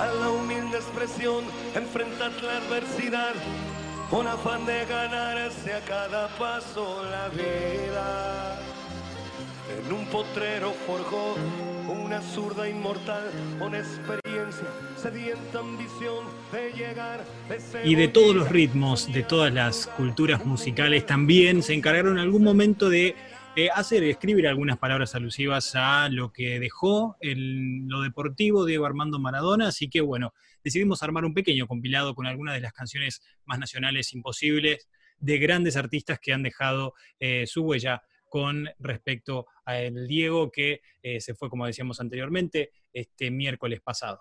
[0.00, 3.34] a la humilde expresión, enfrentar la adversidad
[4.12, 8.60] un afán de ganarse a cada paso la vida.
[9.86, 11.34] En un potrero forjó
[11.88, 17.24] una zurda inmortal con experiencia, sedienta ambición de llegar.
[17.84, 22.44] y de todos los ritmos, de todas las culturas musicales, también se encargaron en algún
[22.44, 23.16] momento de
[23.54, 29.18] eh, hacer, escribir algunas palabras alusivas a lo que dejó en lo deportivo Diego Armando
[29.18, 30.32] Maradona, así que bueno,
[30.64, 34.88] decidimos armar un pequeño compilado con algunas de las canciones más nacionales imposibles
[35.18, 40.80] de grandes artistas que han dejado eh, su huella con respecto a el Diego que
[41.02, 44.18] eh, se fue, como decíamos anteriormente, este miércoles pasado.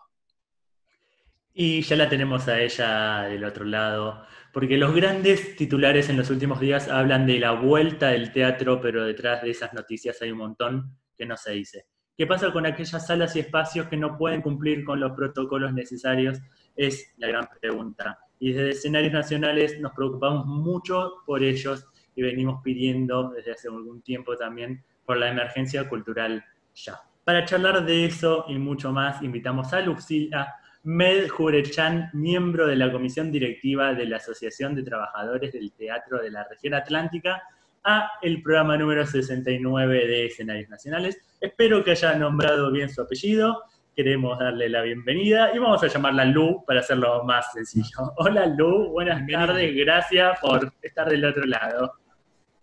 [1.53, 6.29] Y ya la tenemos a ella del otro lado, porque los grandes titulares en los
[6.29, 10.37] últimos días hablan de la vuelta del teatro, pero detrás de esas noticias hay un
[10.37, 11.85] montón que no se dice.
[12.17, 16.39] ¿Qué pasa con aquellas salas y espacios que no pueden cumplir con los protocolos necesarios?
[16.75, 18.19] Es la gran pregunta.
[18.39, 21.85] Y desde escenarios nacionales nos preocupamos mucho por ellos
[22.15, 26.99] y venimos pidiendo desde hace algún tiempo también por la emergencia cultural ya.
[27.23, 32.91] Para charlar de eso y mucho más, invitamos a Lucila Med Jurechan, miembro de la
[32.91, 37.44] comisión directiva de la Asociación de Trabajadores del Teatro de la Región Atlántica,
[37.84, 41.20] a el programa número 69 de Escenarios Nacionales.
[41.39, 43.62] Espero que haya nombrado bien su apellido.
[43.96, 48.13] Queremos darle la bienvenida y vamos a llamarla Lu para hacerlo más sencillo.
[48.17, 51.94] Hola Lu, buenas tardes, gracias por estar del otro lado.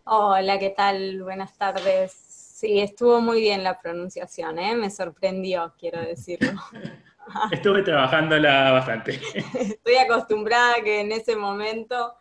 [0.03, 1.23] Hola, ¿qué tal?
[1.23, 2.13] Buenas tardes.
[2.13, 4.75] Sí, estuvo muy bien la pronunciación, ¿eh?
[4.75, 6.51] me sorprendió, quiero decirlo.
[7.53, 9.21] Estuve trabajándola bastante.
[9.35, 12.14] Estoy acostumbrada a que en ese momento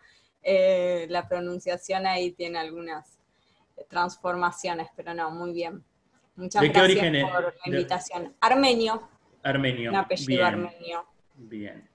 [0.43, 3.17] eh, la pronunciación ahí tiene algunas
[3.89, 5.83] transformaciones, pero no, muy bien.
[6.35, 7.23] Muchas ¿De qué gracias origen es?
[7.25, 8.35] por la De- invitación.
[8.41, 9.09] Armenio,
[9.43, 9.89] Armenio.
[9.91, 10.45] un apellido Bien.
[10.45, 11.05] armenio.
[11.35, 11.89] Bien.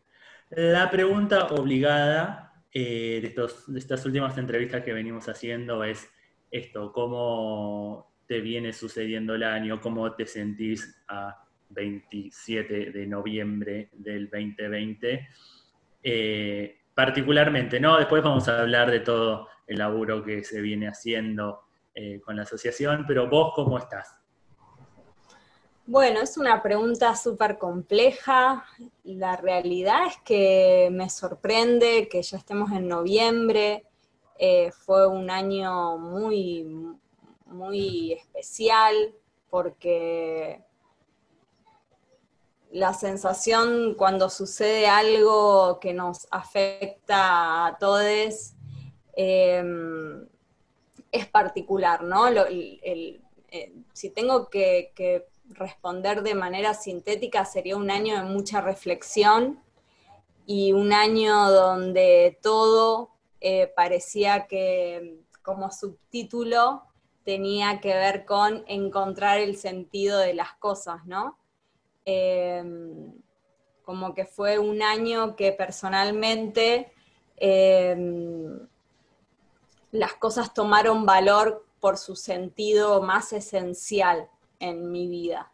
[0.50, 6.08] La pregunta obligada eh, de, estos- de estas últimas entrevistas que venimos haciendo es
[6.50, 9.80] esto, ¿cómo te viene sucediendo el año?
[9.80, 11.41] ¿Cómo te sentís a
[11.72, 15.28] 27 de noviembre del 2020?
[16.02, 17.96] Eh, particularmente, ¿no?
[17.96, 21.62] Después vamos a hablar de todo el laburo que se viene haciendo
[21.94, 24.16] eh, con la asociación, pero vos, ¿cómo estás?
[25.84, 28.64] Bueno, es una pregunta súper compleja.
[29.02, 33.84] La realidad es que me sorprende que ya estemos en noviembre.
[34.38, 36.64] Eh, fue un año muy,
[37.46, 38.94] muy especial
[39.50, 40.64] porque
[42.72, 48.54] la sensación cuando sucede algo que nos afecta a todos
[49.14, 49.62] eh,
[51.10, 52.28] es particular, ¿no?
[52.28, 53.20] Eh,
[53.92, 59.60] si tengo que, que responder de manera sintética, sería un año de mucha reflexión
[60.46, 66.82] y un año donde todo eh, parecía que como subtítulo
[67.24, 71.38] tenía que ver con encontrar el sentido de las cosas, ¿no?
[72.04, 72.64] Eh,
[73.84, 76.92] como que fue un año que personalmente
[77.36, 77.96] eh,
[79.90, 84.28] las cosas tomaron valor por su sentido más esencial
[84.60, 85.52] en mi vida.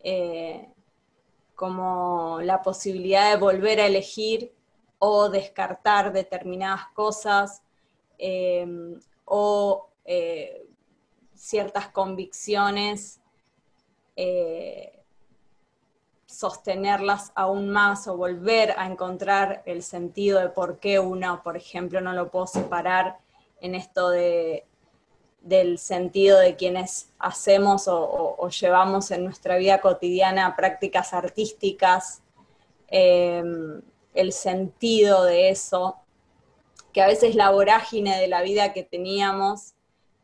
[0.00, 0.68] Eh,
[1.54, 4.54] como la posibilidad de volver a elegir
[5.00, 7.62] o descartar determinadas cosas
[8.16, 8.64] eh,
[9.24, 10.66] o eh,
[11.34, 13.20] ciertas convicciones,
[14.14, 14.97] eh,
[16.28, 22.02] sostenerlas aún más o volver a encontrar el sentido de por qué uno, por ejemplo,
[22.02, 23.18] no lo puedo separar
[23.62, 24.66] en esto de,
[25.40, 32.20] del sentido de quienes hacemos o, llevamos en nuestra vida cotidiana prácticas artísticas,
[32.88, 33.42] eh,
[34.12, 35.96] el sentido de eso,
[36.92, 39.72] que a veces la vorágine de la vida que teníamos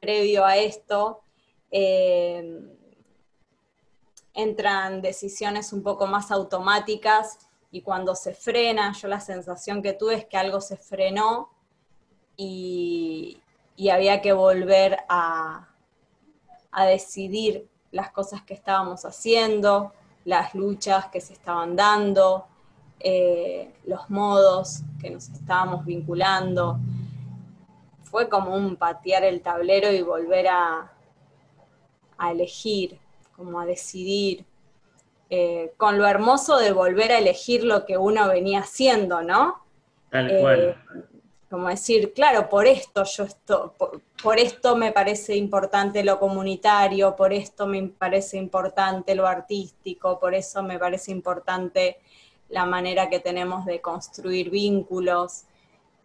[0.01, 1.23] previo a esto,
[1.71, 2.74] eh,
[4.35, 7.39] entran decisiones un poco más automáticas
[7.71, 11.51] y cuando se frena, yo la sensación que tuve es que algo se frenó
[12.37, 13.41] y,
[13.77, 15.69] y había que volver a,
[16.71, 19.93] a decidir las cosas que estábamos haciendo,
[20.25, 22.47] las luchas que se estaban dando,
[22.99, 26.79] eh, los modos que nos estábamos vinculando.
[28.03, 30.93] Fue como un patear el tablero y volver a,
[32.19, 32.99] a elegir,
[33.37, 34.45] como a decidir,
[35.31, 39.57] eh, con lo hermoso de volver a elegir lo que uno venía haciendo, ¿no?
[40.11, 40.77] Tal Eh, cual.
[41.51, 47.15] como decir, claro, por esto yo esto, por, por esto me parece importante lo comunitario,
[47.17, 51.99] por esto me parece importante lo artístico, por eso me parece importante
[52.49, 55.45] la manera que tenemos de construir vínculos,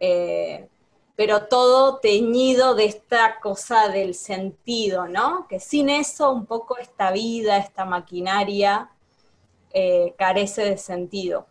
[0.00, 0.68] eh,
[1.16, 5.46] pero todo teñido de esta cosa del sentido, ¿no?
[5.48, 8.90] Que sin eso un poco esta vida, esta maquinaria,
[9.72, 11.46] eh, carece de sentido.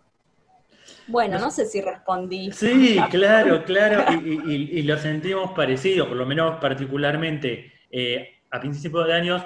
[1.07, 2.51] Bueno, no sé si respondí.
[2.51, 9.13] Sí, claro, claro, y, lo sentimos parecido, por lo menos particularmente eh, a principios de
[9.13, 9.43] años,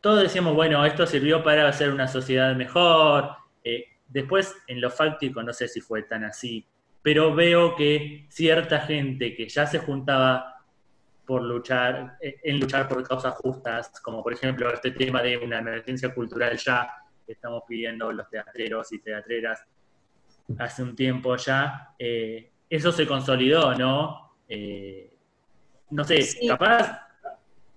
[0.00, 3.36] todos decíamos, bueno, esto sirvió para hacer una sociedad mejor.
[3.64, 6.66] eh, después, en lo fáctico, no sé si fue tan así,
[7.02, 10.56] pero veo que cierta gente que ya se juntaba
[11.26, 15.58] por luchar, eh, en luchar por causas justas, como por ejemplo este tema de una
[15.60, 16.92] emergencia cultural ya
[17.24, 19.64] que estamos pidiendo los teatreros y teatreras
[20.58, 24.32] hace un tiempo ya, eh, eso se consolidó, ¿no?
[24.48, 25.12] Eh,
[25.90, 26.48] no sé, Sí.
[26.48, 27.06] capaz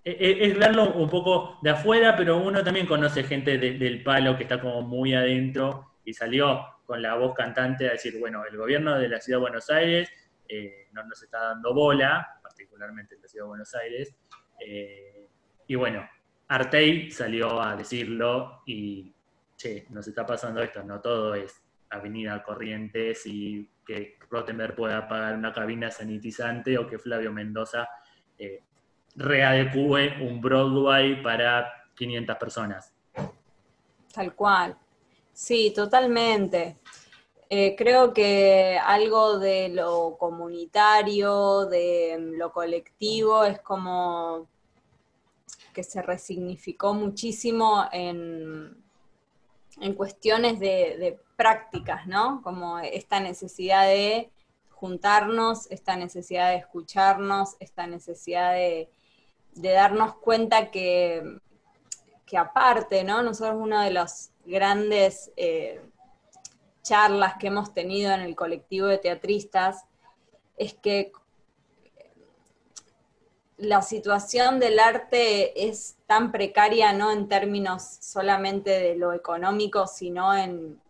[0.03, 4.43] es verlo un poco de afuera, pero uno también conoce gente de- del palo que
[4.43, 8.99] está como muy adentro y salió con la voz cantante a decir, bueno, el gobierno
[8.99, 10.11] de la Ciudad de Buenos Aires
[10.47, 14.15] eh, no nos está dando bola, particularmente en la Ciudad de Buenos Aires,
[14.59, 15.27] eh,
[15.65, 16.07] y bueno,
[16.49, 19.11] Artey salió a decirlo y,
[19.57, 25.35] che, nos está pasando esto, no todo es Avenida Corrientes y que Rottenberg pueda pagar
[25.35, 27.89] una cabina sanitizante o que Flavio Mendoza
[28.37, 28.61] eh,
[29.15, 32.95] readecue un Broadway para 500 personas.
[34.13, 34.77] Tal cual.
[35.33, 36.77] Sí, totalmente.
[37.49, 44.47] Eh, creo que algo de lo comunitario, de lo colectivo, es como
[45.73, 48.75] que se resignificó muchísimo en,
[49.81, 52.41] en cuestiones de, de prácticas, ¿no?
[52.43, 54.31] Como esta necesidad de
[54.69, 58.89] juntarnos, esta necesidad de escucharnos, esta necesidad de,
[59.53, 61.39] de darnos cuenta que,
[62.25, 63.23] que, aparte, ¿no?
[63.23, 65.81] Nosotros uno de los grandes eh,
[66.81, 69.85] charlas que hemos tenido en el colectivo de teatristas
[70.57, 71.11] es que
[73.57, 80.35] la situación del arte es tan precaria, no en términos solamente de lo económico, sino
[80.35, 80.81] en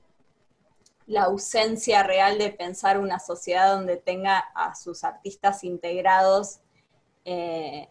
[1.05, 6.59] la ausencia real de pensar una sociedad donde tenga a sus artistas integrados
[7.25, 7.87] eh,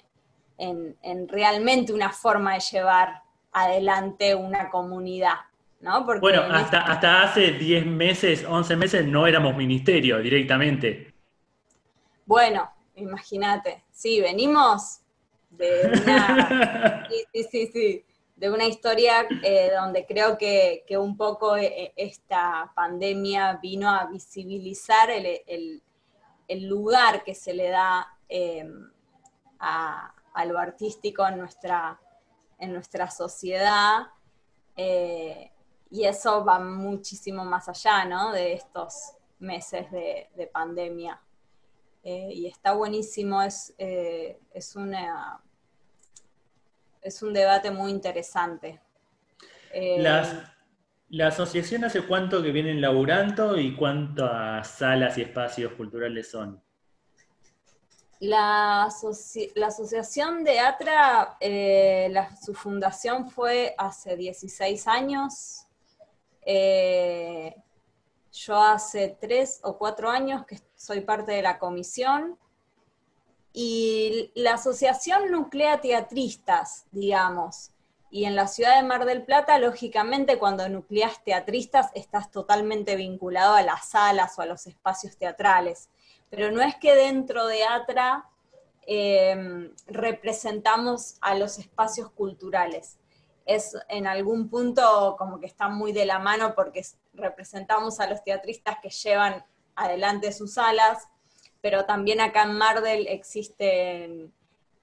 [0.59, 5.37] en, en, realmente una forma de llevar adelante una comunidad.
[5.83, 6.07] ¿No?
[6.07, 6.93] Porque bueno, hasta, este...
[6.93, 11.13] hasta hace 10 meses, 11 meses no éramos ministerio directamente.
[12.25, 15.01] Bueno, imagínate, sí, venimos
[15.51, 17.07] de una...
[17.11, 18.05] sí, sí, sí, sí
[18.43, 24.07] de una historia eh, donde creo que, que, un poco eh, esta pandemia vino a
[24.07, 25.81] visibilizar el, el,
[26.49, 28.69] el lugar que se le da eh,
[29.61, 32.01] a, a, lo artístico en nuestra,
[32.59, 34.09] en nuestra sociedad.
[34.75, 35.52] Eh,
[35.93, 38.33] y eso va muchísimo más allá ¿no?
[38.33, 41.21] de estos meses de, de pandemia.
[42.03, 45.41] y está buenísimo, es, es una
[47.03, 48.81] es un debate muy interesante.
[49.73, 50.35] Eh, Las,
[51.09, 56.63] ¿La asociación hace cuánto que vienen laburando y cuántas salas y espacios culturales son?
[58.21, 65.67] La, asoci la Asociación de ATRA, eh, la, su fundación fue hace 16 años.
[66.45, 67.55] Eh,
[68.33, 72.39] yo hace 3 o 4 años que soy parte de la comisión
[73.53, 77.71] y la asociación nuclea teatristas, digamos.
[78.11, 83.55] Y en la ciudad de Mar del Plata, lógicamente, cuando nucleas teatristas, estás totalmente vinculado
[83.55, 85.89] a las salas o a los espacios teatrales.
[86.29, 88.29] Pero no es que dentro de ATRA
[88.87, 92.99] eh, representamos a los espacios culturales.
[93.47, 96.85] Es en algún punto como que está muy de la mano porque
[97.15, 101.09] representamos a los teatristas que llevan adelante sus salas,
[101.61, 104.31] pero también acá en Mardel existe,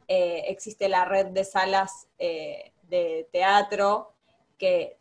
[0.08, 4.14] eh, existe la red de salas eh, de teatro
[4.58, 4.98] que,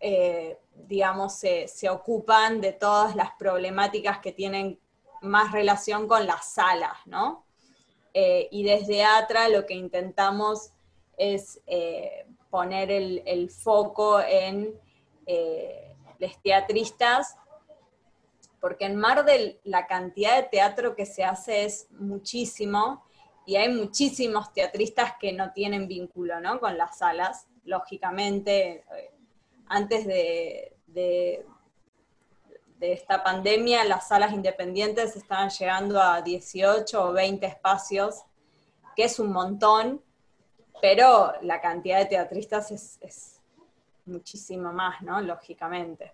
[0.00, 4.78] eh, digamos, se, se, ocupan de todas las problemáticas que tienen
[5.22, 7.44] más relación con las salas, ¿no?
[8.14, 10.72] Eh, y desde ATRA lo que intentamos
[11.18, 11.60] es
[12.50, 14.78] poner el, foco en
[16.18, 17.36] los teatristas
[18.60, 23.04] porque en Mar del la cantidad de teatro que se hace es muchísimo
[23.44, 26.58] y hay muchísimos teatristas que no tienen vínculo ¿no?
[26.58, 28.84] con las salas, lógicamente.
[29.68, 31.46] Antes de, de,
[32.78, 38.24] de, esta pandemia, las salas independientes estaban llegando a 18 o 20 espacios,
[38.96, 40.02] que es un montón,
[40.80, 43.42] pero la cantidad de teatristas es, es
[44.06, 45.20] muchísimo más, ¿no?
[45.20, 46.12] Lógicamente.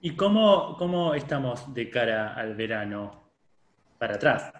[0.00, 3.22] ¿Y cómo, cómo estamos de cara al verano?
[3.98, 4.52] Para atrás.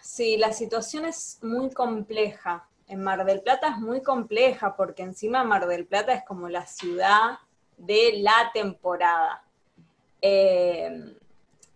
[0.00, 2.66] sí, la situación es muy compleja.
[2.86, 6.64] En Mar del Plata es muy compleja porque encima Mar del Plata es como la
[6.64, 7.38] ciudad
[7.76, 9.44] de la temporada.
[10.22, 11.14] Eh,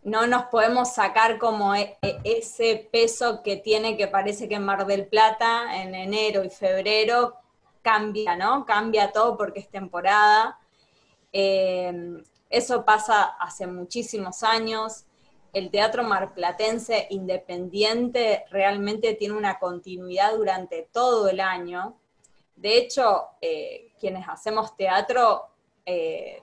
[0.03, 4.65] no nos podemos sacar como e, e, ese peso que tiene que parece que en
[4.65, 7.37] Mar del Plata en enero y febrero
[7.83, 8.65] cambia, ¿no?
[8.65, 10.59] Cambia todo porque es temporada.
[11.33, 15.05] Eh, eso pasa hace muchísimos años.
[15.53, 21.97] El teatro marplatense independiente realmente tiene una continuidad durante todo el año.
[22.57, 25.49] De hecho, eh, quienes hacemos teatro,
[25.85, 26.43] eh,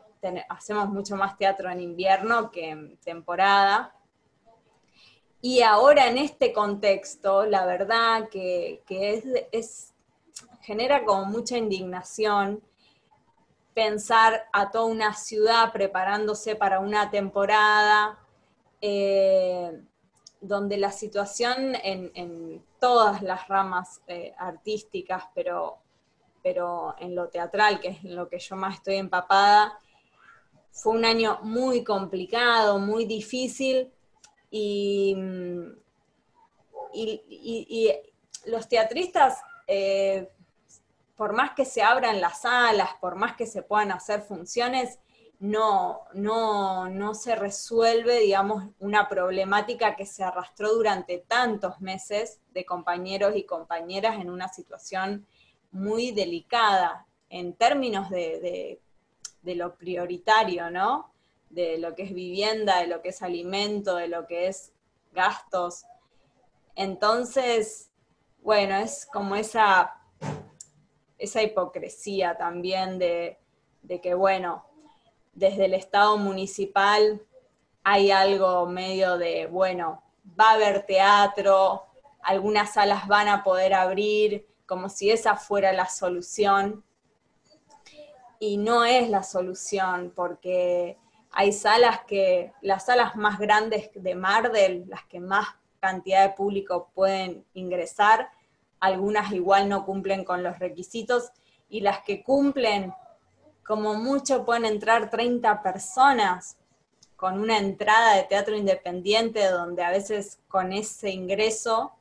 [0.49, 3.95] hacemos mucho más teatro en invierno que en temporada.
[5.41, 9.93] Y ahora en este contexto, la verdad que, que es,
[10.61, 12.61] genera como mucha indignación
[13.73, 18.19] pensar a toda una ciudad preparándose para una temporada,
[18.81, 19.81] eh,
[20.41, 25.79] donde la situación en, en, todas las ramas eh, artísticas, pero,
[26.41, 29.77] pero en lo teatral, que es en lo que yo más estoy empapada,
[30.81, 33.91] fue un año muy complicado, muy difícil,
[34.51, 35.15] y,
[38.45, 40.29] los teatristas eh,
[41.15, 44.99] por más que se abran las salas, por más que se puedan hacer funciones,
[45.39, 52.65] no, no, no se resuelve, digamos, una problemática que se arrastró durante tantos meses de
[52.65, 55.27] compañeros y compañeras en una situación
[55.71, 58.81] muy delicada en términos de
[59.43, 61.11] lo prioritario, ¿no?
[61.49, 64.71] De lo que es vivienda, de lo que es alimento, de lo que es
[65.11, 65.85] gastos.
[66.75, 67.89] Entonces,
[68.41, 69.95] bueno, es como esa,
[71.17, 73.37] esa hipocresía también de,
[73.81, 74.65] de que, bueno,
[75.33, 77.21] desde el Estado municipal
[77.83, 80.03] hay algo medio de, bueno,
[80.39, 81.85] va a haber teatro,
[82.21, 86.83] algunas salas van a poder abrir, como si esa fuera la solución.
[88.39, 90.97] Y no es la solución, porque
[91.31, 95.47] hay salas que, las salas más grandes de Mardel, las que más
[95.79, 98.29] cantidad de público pueden ingresar,
[98.79, 101.31] algunas igual no cumplen con los requisitos,
[101.69, 102.93] y las que cumplen
[103.65, 106.57] como mucho pueden entrar 30 personas
[107.15, 111.91] con una entrada de teatro independiente donde a veces con ese ingreso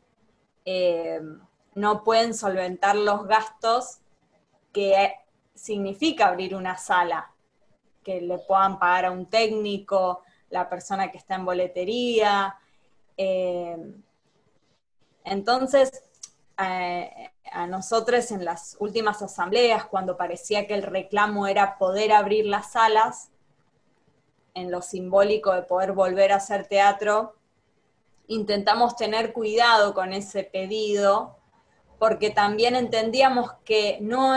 [0.64, 1.20] eh,
[1.74, 3.98] no pueden solventar los gastos
[4.72, 5.12] que
[5.58, 7.32] significa abrir una sala,
[8.02, 12.56] que le puedan pagar a un técnico, la persona que está en boletería.
[13.16, 13.76] Eh,
[15.24, 16.02] entonces,
[16.58, 22.46] eh, a nosotros en las últimas asambleas, cuando parecía que el reclamo era poder abrir
[22.46, 23.30] las salas,
[24.54, 27.34] en lo simbólico de poder volver a hacer teatro,
[28.26, 31.36] intentamos tener cuidado con ese pedido,
[31.98, 34.36] porque también entendíamos que no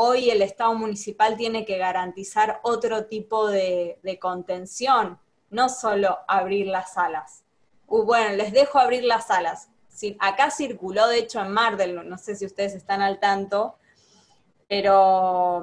[0.00, 5.18] hoy el Estado municipal tiene que garantizar otro tipo de, contención,
[5.50, 7.42] no solo abrir las salas.
[7.86, 9.70] Uh, bueno, les dejo abrir las salas
[10.18, 13.76] acá circuló, de hecho, en Mardel, no sé si ustedes están al tanto,
[14.68, 15.62] pero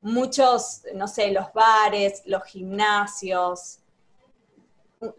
[0.00, 3.78] muchos, no sé, los bares, los gimnasios,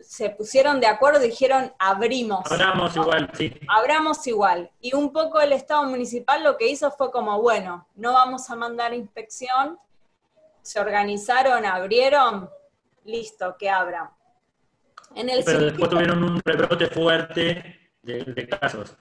[0.02, 2.50] se pusieron de acuerdo y dijeron abrimos.
[2.52, 3.54] Abramos igual, sí.
[3.68, 4.72] Abramos igual.
[4.80, 8.56] Y un poco el Estado municipal lo que hizo fue como, bueno, no vamos a
[8.56, 9.78] mandar inspección,
[10.62, 12.50] se organizaron, abrieron,
[13.06, 14.10] listo, que abran.
[15.16, 18.96] En el Pero después tuvieron un rebrote fuerte de, casos.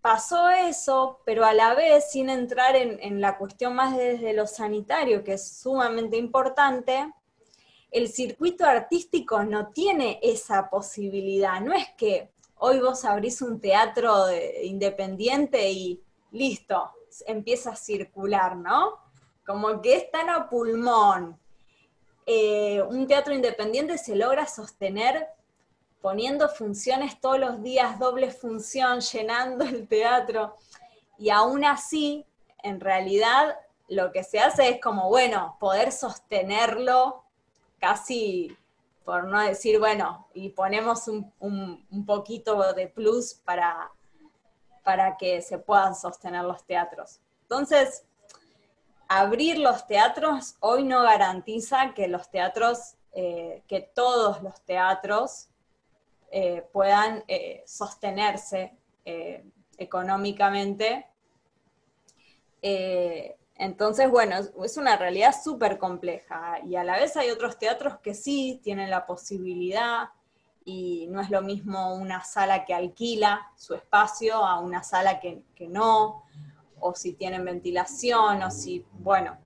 [0.00, 5.24] Pasó eso, pero a la vez, sin entrar en, la cuestión más desde lo sanitario,
[5.24, 7.12] que es sumamente importante,
[7.90, 11.60] el circuito artístico no tiene esa posibilidad.
[11.60, 14.26] No es que hoy vos abrís un teatro
[14.62, 16.00] independiente y
[16.32, 16.90] listo,
[17.26, 18.98] empieza a circular, ¿no?
[19.44, 21.38] Como que es tan a pulmón.
[22.26, 25.28] Eh, un teatro independiente se logra sostener
[26.00, 30.56] poniendo funciones todos los días, doble función, llenando el teatro.
[31.18, 32.24] Y aún así,
[32.62, 37.24] en realidad, lo que se hace es como, bueno, poder sostenerlo
[37.80, 38.56] casi,
[39.04, 43.90] por no decir, bueno, y ponemos un, poquito de plus para,
[44.84, 47.20] para que se puedan sostener los teatros.
[47.42, 48.04] Entonces,
[49.08, 55.48] abrir los teatros hoy no garantiza que los teatros, eh, que todos los teatros
[56.30, 58.76] eh, puedan eh, sostenerse
[59.76, 61.08] económicamente.
[63.60, 68.14] Entonces, bueno, es una realidad súper compleja y a la vez hay otros teatros que
[68.14, 70.08] sí tienen la posibilidad
[70.64, 75.44] y no es lo mismo una sala que alquila su espacio a una sala que,
[75.68, 76.24] no,
[76.78, 79.36] o si tienen ventilación, o si, bueno,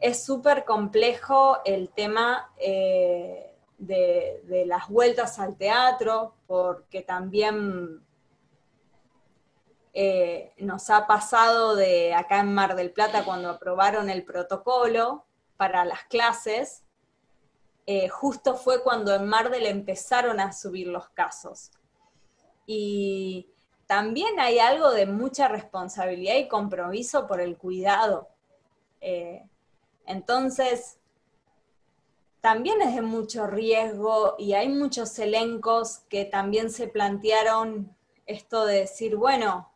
[0.00, 8.02] es súper complejo el tema de, las vueltas al teatro, porque también
[9.96, 15.24] eh, nos ha pasado de acá en Mar del Plata cuando aprobaron el protocolo
[15.56, 16.82] para las clases,
[17.86, 21.70] eh, justo fue cuando en Mar del empezaron a subir los casos.
[22.66, 23.48] Y
[23.86, 28.28] también hay algo de mucha responsabilidad y compromiso por el cuidado.
[29.00, 29.46] Eh,
[30.06, 30.98] entonces,
[32.40, 37.94] también es de mucho riesgo y hay muchos elencos que también se plantearon
[38.26, 39.70] esto de decir, bueno,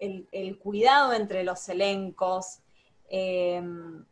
[0.00, 2.60] el, cuidado entre los elencos,
[3.08, 4.04] em,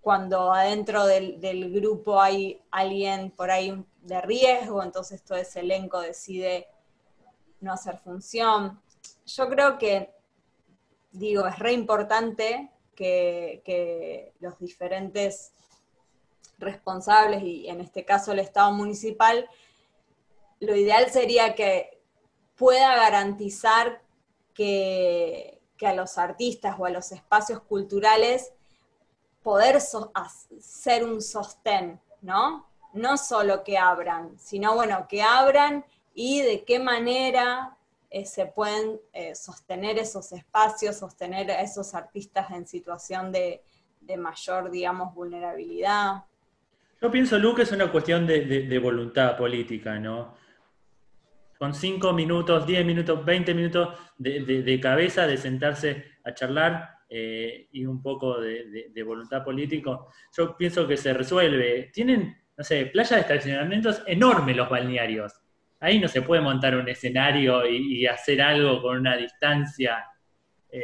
[0.00, 6.68] cuando adentro del, grupo hay alguien por ahí de riesgo, entonces todo ese elenco decide
[7.60, 8.80] no hacer función.
[9.26, 10.14] Yo creo que,
[11.10, 15.52] digo, es re importante que, que los diferentes
[16.58, 19.48] responsables, y en este caso el Estado municipal,
[20.60, 22.00] lo ideal sería que
[22.56, 24.02] pueda garantizar
[24.58, 28.52] que, a los artistas o a los espacios culturales
[29.44, 32.66] poder ser un sostén, ¿no?
[32.92, 37.76] No solo que abran, sino bueno, que abran y de qué manera
[38.10, 43.62] eh, se pueden eh, sostener esos espacios, sostener a esos artistas en situación de,
[44.18, 46.24] mayor, digamos, vulnerabilidad.
[47.00, 50.34] Yo pienso, Lu, que es una cuestión de voluntad política, ¿no?
[51.58, 56.88] Con 5 minutos, 10 minutos, 20 minutos de, de- de cabeza, de sentarse a charlar
[57.10, 59.98] eh, y un poco de, voluntad política,
[60.36, 61.90] yo pienso que se resuelve.
[61.92, 65.32] Tienen, no sé, playas de estacionamientos enormes los balnearios.
[65.80, 70.04] Ahí no se puede montar un escenario y, y hacer algo con una distancia.
[70.70, 70.82] eh,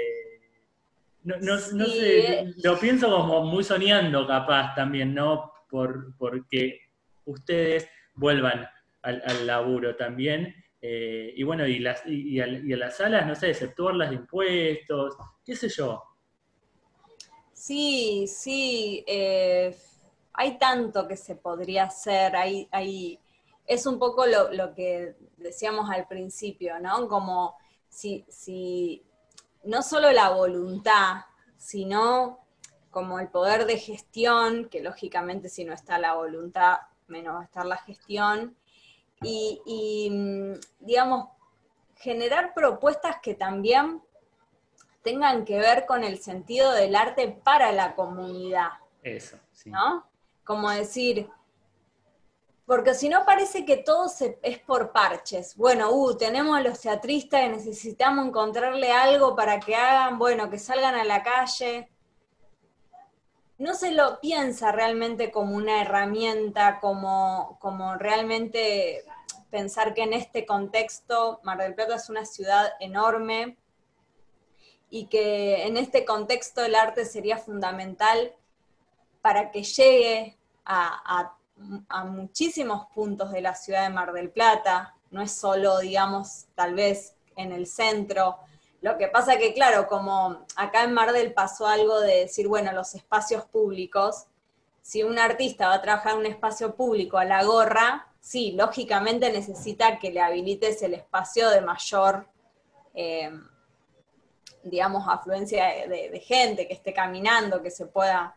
[1.25, 2.55] no, no- no Sí, sé, eh.
[2.63, 5.53] lo pienso como muy soñando capaz también, ¿no?
[5.71, 6.81] Por, porque
[7.25, 8.67] ustedes vuelvan
[9.03, 10.55] al, al laburo también.
[10.87, 15.17] Eh, y bueno, y, las, y, y a, las salas, no sé, exceptuarlas de impuestos,
[15.43, 16.03] qué sé yo.
[17.55, 19.75] Sí, sí, eh,
[20.35, 23.19] hay tanto que se podría hacer, hay, hay,
[23.65, 27.09] es un poco lo, lo que decíamos al principio, ¿no?
[27.09, 27.57] Como
[27.89, 29.03] si, si
[29.63, 31.23] no solo la voluntad,
[31.57, 32.41] sino
[32.91, 36.77] como el poder de gestión, que lógicamente si no está la voluntad,
[37.07, 38.55] menos va a estar la gestión,
[39.25, 41.29] y, y, mm, digamos,
[41.97, 44.03] generar propuestas que también
[45.03, 48.69] tengan que ver con el sentido del arte para la comunidad,
[49.03, 49.71] Eso, sí.
[49.71, 50.07] ¿no?
[50.45, 51.29] Como decir,
[52.67, 55.57] porque si no parece que todo se- es por parches.
[55.57, 60.59] Bueno, uh, tenemos a los teatristas y necesitamos encontrarle algo para que hagan, bueno, que
[60.59, 61.91] salgan a la calle.
[63.59, 69.05] No se lo piensa realmente como una herramienta, como, como realmente
[69.55, 73.57] pensar que en este contexto Mar del Plata es una ciudad enorme
[74.91, 78.35] y que en este contexto el arte sería fundamental
[79.23, 81.37] para que llegue a,
[81.89, 86.75] a- muchísimos puntos de la ciudad de Mar del Plata, no es solo, digamos, tal
[86.75, 88.39] vez en el centro.
[88.81, 92.73] Lo que pasa que, claro, como acá en Mar del pasó algo de decir, bueno,
[92.73, 94.27] los espacios públicos,
[94.85, 99.33] si un artista va a trabajar en un espacio público a la gorra, sí, lógicamente
[99.33, 102.27] necesita que le habilites el espacio de mayor,
[102.93, 103.33] eh,
[104.63, 108.37] digamos, afluencia de, gente, que esté caminando, que se pueda...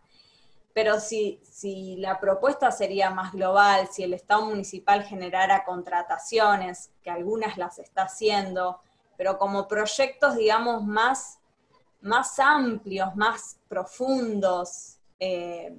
[0.74, 7.10] Pero si, si la propuesta sería más global, si el Estado municipal generara contrataciones, que
[7.10, 8.80] algunas las está haciendo,
[9.18, 11.40] pero como proyectos, digamos, más,
[12.00, 15.76] más amplios, más profundos, eh,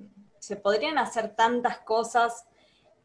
[0.48, 2.46] se podrían hacer tantas cosas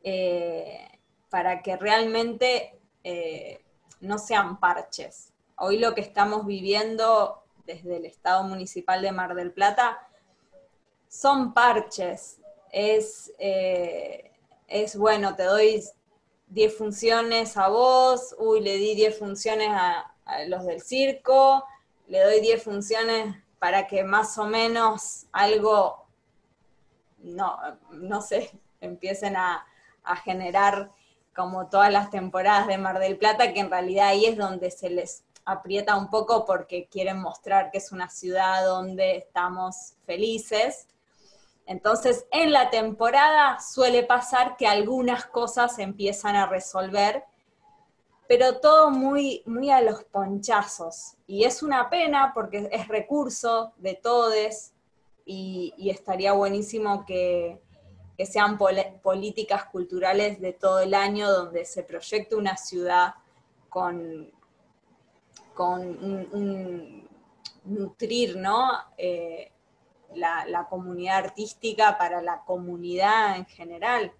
[0.02, 0.88] eh,
[1.30, 3.62] para que realmente eh,
[4.00, 5.34] no sean parches.
[5.58, 10.08] Hoy lo que estamos viviendo desde el Estado Municipal de Mar del Plata
[11.10, 12.40] son parches.
[12.72, 14.32] Es, eh,
[14.70, 15.84] es bueno, te doy
[16.48, 21.66] 10 funciones a vos, uy, le di 10 funciones a, a los del circo,
[22.08, 26.03] le doy 10 funciones para que más o menos algo,
[27.24, 27.58] no,
[27.92, 28.52] no sé,
[28.82, 29.66] empiecen a,
[30.04, 30.92] a generar
[31.36, 34.90] como todas las temporadas de Mar del Plata, que en realidad ahí es donde se
[34.90, 40.88] les aprieta un poco porque quieren mostrar que es una ciudad donde estamos felices.
[41.66, 47.24] Entonces, en la temporada suele pasar que algunas cosas se empiezan a resolver,
[48.28, 51.16] pero todo muy, muy a los ponchazos.
[51.28, 54.73] Y es una pena porque es recurso de todos
[55.26, 57.60] y, estaría buenísimo que,
[58.18, 63.14] que sean pol- políticas culturales de todo el año donde se proyecte una ciudad
[63.70, 64.30] con,
[65.54, 67.08] con un,
[67.66, 68.72] nutrir, ¿no?
[68.98, 69.52] Eh,
[70.16, 74.12] la, la comunidad artística para la comunidad en general.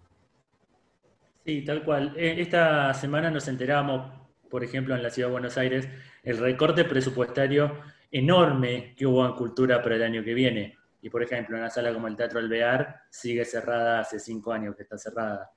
[1.46, 2.14] Sí, tal cual.
[2.18, 4.10] Eh, Esta semana nos enteramos,
[4.50, 5.88] por ejemplo, en la Ciudad de Buenos Aires,
[6.24, 7.80] el recorte presupuestario
[8.12, 10.78] enorme que hubo en cultura para el año que viene.
[11.04, 14.84] Y, por ejemplo, una sala como el Teatro Alvear sigue cerrada hace cinco años que
[14.84, 15.52] está cerrada.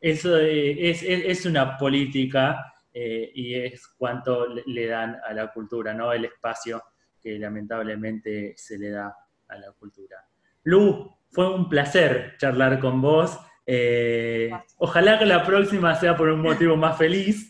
[0.00, 5.52] Eso eh, es, es- es una política eh, y es cuánto le, dan a la
[5.52, 6.12] cultura, ¿no?
[6.12, 6.84] El espacio
[7.20, 9.12] que lamentablemente se le da
[9.48, 10.18] a la cultura.
[10.62, 13.36] Lu, fue un placer charlar con vos.
[13.66, 17.48] Eh, ojalá que la próxima sea por un motivo más feliz,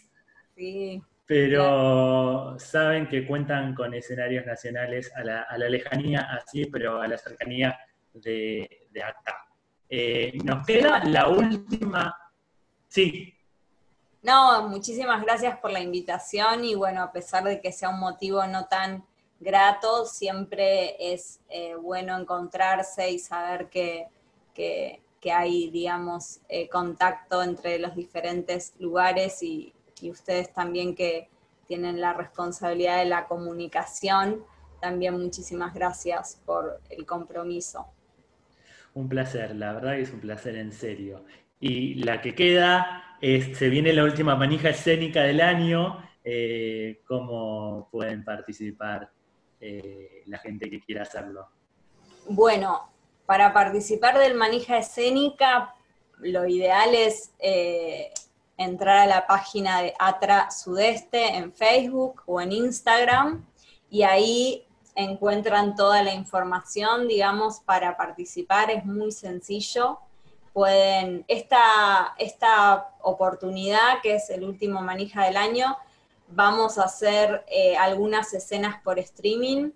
[0.55, 7.01] Sí, pero saben que cuentan con escenarios nacionales a la, a la lejanía así, pero
[7.01, 7.79] a la cercanía
[8.13, 9.47] de, de acá.
[9.89, 12.17] Eh, nos queda la última.
[12.89, 13.35] Sí,
[14.23, 18.47] No, muchísimas gracias por la invitación y bueno, a pesar de que sea un motivo
[18.47, 19.05] no tan
[19.41, 24.09] grato, siempre es eh, bueno encontrarse y saber que,
[25.31, 29.75] hay, digamos, eh, contacto entre los diferentes lugares y,
[30.11, 31.29] ustedes también que
[31.67, 34.45] tienen la responsabilidad de la comunicación,
[34.81, 37.87] también muchísimas gracias por el compromiso.
[38.95, 41.25] Un placer, la verdad que es un placer en serio.
[41.61, 46.03] Y la que queda es, se viene la última manija escénica del año.
[46.25, 49.11] Eh, ¿Cómo pueden participar
[49.61, 51.49] eh, la gente que quiera hacerlo?
[52.29, 52.93] Bueno,
[53.25, 55.75] para participar del manija escénica,
[56.19, 58.11] lo ideal es eh,
[58.63, 63.45] entrar a la página de Atra Sudeste en Facebook o en Instagram
[63.91, 69.99] y ahí encuentran toda la información, digamos, para participar, es muy sencillo.
[70.53, 75.77] Pueden, esta, esta oportunidad, que es el último manija del año,
[76.29, 79.71] vamos a hacer eh, algunas escenas por streaming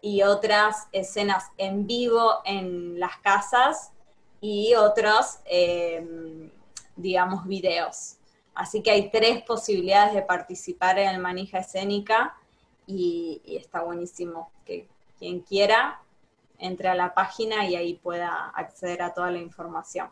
[0.00, 3.92] y otras escenas en vivo en las casas
[4.40, 6.50] y otros, em,
[6.98, 8.18] digamos, videos.
[8.54, 12.34] Así que hay tres posibilidades de participar en el manija escénica
[12.86, 14.88] y, está buenísimo que
[15.18, 16.00] quien quiera
[16.58, 20.08] entre a la página y ahí pueda acceder a toda la información.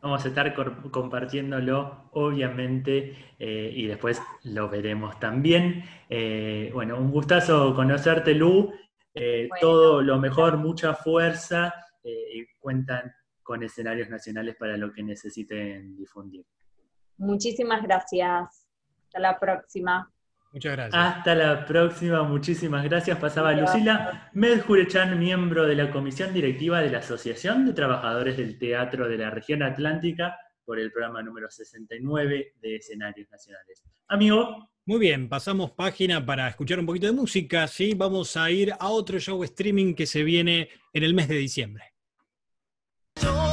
[0.00, 0.54] Vamos a estar
[0.90, 5.84] compartiéndolo, obviamente, eh, y después lo veremos también.
[6.08, 8.72] Eh, bueno, un gustazo conocerte, Lu.
[9.12, 13.12] Eh, todo lo mejor, mucha fuerza y cuentan
[13.46, 16.44] con escenarios nacionales para lo que necesiten difundir.
[17.18, 18.66] Muchísimas gracias.
[19.04, 20.12] Hasta la próxima.
[20.52, 20.94] Muchas gracias.
[20.94, 23.18] Hasta la próxima, muchísimas gracias.
[23.18, 29.08] Pasaba Lucila Medjurechan, miembro de la Comisión Directiva de la Asociación de Trabajadores del Teatro
[29.08, 33.84] de la Región Atlántica, por el programa número 69 de Escenarios Nacionales.
[34.08, 34.70] Amigo.
[34.86, 37.94] Muy bien, pasamos página para escuchar un poquito de música, ¿sí?
[37.94, 41.95] Vamos a ir a otro show streaming que se viene en el mes de diciembre.
[43.18, 43.45] 저...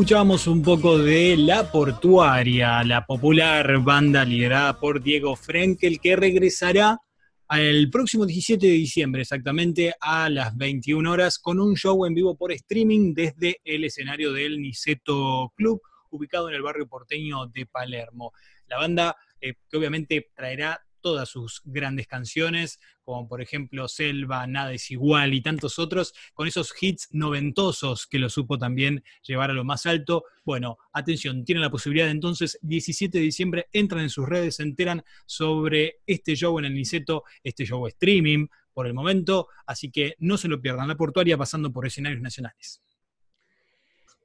[0.00, 6.96] escuchábamos un poco de La Portuaria, la popular banda liderada por Diego Frenkel, que regresará
[7.50, 12.34] el próximo 17 de diciembre, exactamente a las 21 horas, con un show en vivo
[12.34, 18.32] por streaming desde el escenario del Niceto Club, ubicado en el barrio porteño de Palermo.
[18.68, 24.72] La banda eh, que obviamente traerá todas sus grandes canciones, como por ejemplo Selva, Nada
[24.72, 29.54] es igual y tantos otros, con esos hits noventosos que lo supo también llevar a
[29.54, 30.24] lo más alto.
[30.44, 34.62] Bueno, atención, tienen la posibilidad de entonces, 17 de diciembre, entran en sus redes, se
[34.62, 40.14] enteran sobre este show en el Niceto, este show streaming por el momento, así que
[40.18, 42.80] no se lo pierdan, la portuaria pasando por escenarios nacionales.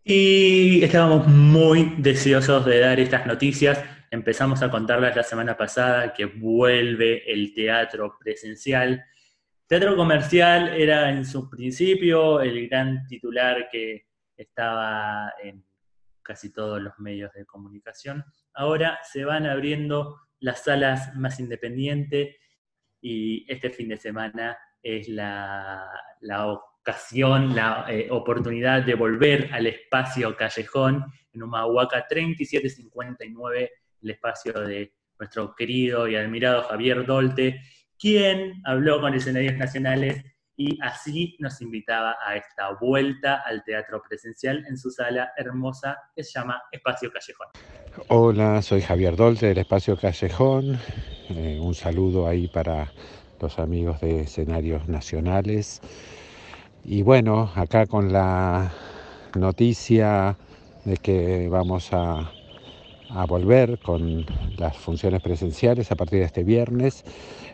[0.04, 3.80] Y estábamos muy deseosos de dar estas noticias
[4.16, 9.04] Empezamos a contarles la semana pasada que vuelve el teatro presencial.
[9.68, 14.06] Teatro comercial era en su principio el gran titular que
[14.38, 15.66] estaba en
[16.22, 18.24] casi todos los medios de comunicación.
[18.54, 22.38] Ahora se van abriendo las salas más independientes
[23.02, 25.90] y este fin de semana es la,
[26.80, 31.04] ocasión, la eh, oportunidad de volver al espacio Callejón
[31.34, 33.72] en Humahuaca 3759
[34.06, 37.60] el espacio de nuestro querido y admirado Javier Dolte,
[37.98, 40.24] quien habló con escenarios nacionales
[40.58, 46.24] y así nos invitaba a esta vuelta al teatro presencial en su sala hermosa que
[46.24, 47.48] se llama Espacio Callejón.
[48.08, 50.78] Hola, soy Javier Dolte del Espacio Callejón.
[51.30, 52.92] Eh, un saludo ahí para
[53.42, 55.82] los amigos de escenarios nacionales.
[56.86, 58.72] Y bueno, acá con la
[59.36, 60.38] noticia
[60.86, 62.32] de que vamos a
[63.10, 64.26] a volver con
[64.58, 67.04] las funciones presenciales a partir de este viernes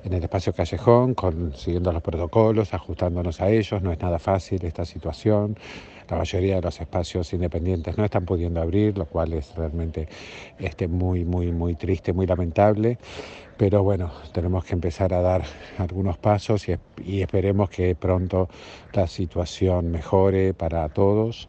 [0.03, 3.81] en el espacio callejón, con, siguiendo los protocolos, ajustándonos a ellos.
[3.81, 5.57] No es nada fácil esta situación.
[6.09, 10.07] La mayoría de los espacios independientes no están pudiendo abrir, lo cual es realmente
[10.59, 12.97] este, muy, muy, muy triste, muy lamentable.
[13.57, 15.43] Pero bueno, tenemos que empezar a dar
[15.77, 16.75] algunos pasos y,
[17.05, 18.49] y esperemos que pronto
[18.93, 21.47] la situación mejore para todos.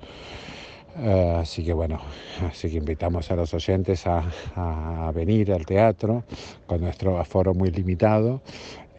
[0.99, 2.01] Eh, así que bueno,
[2.47, 6.25] así que invitamos a los oyentes a, venir al teatro
[6.67, 8.43] con nuestro aforo muy limitado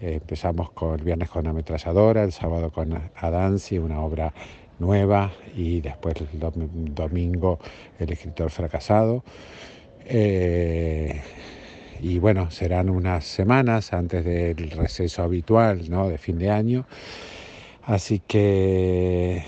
[0.02, 4.34] Eh, empezamos con el viernes con Ametralladora, el sábado con Adansi, una obra
[4.80, 6.40] nueva, y después el
[6.96, 7.60] domingo
[8.00, 9.24] El escritor fracasado.
[10.06, 11.22] Eh,
[12.02, 16.10] y bueno, serán unas semanas antes del receso habitual ¿no?
[16.10, 16.86] de fin de año.
[17.84, 19.44] Así que,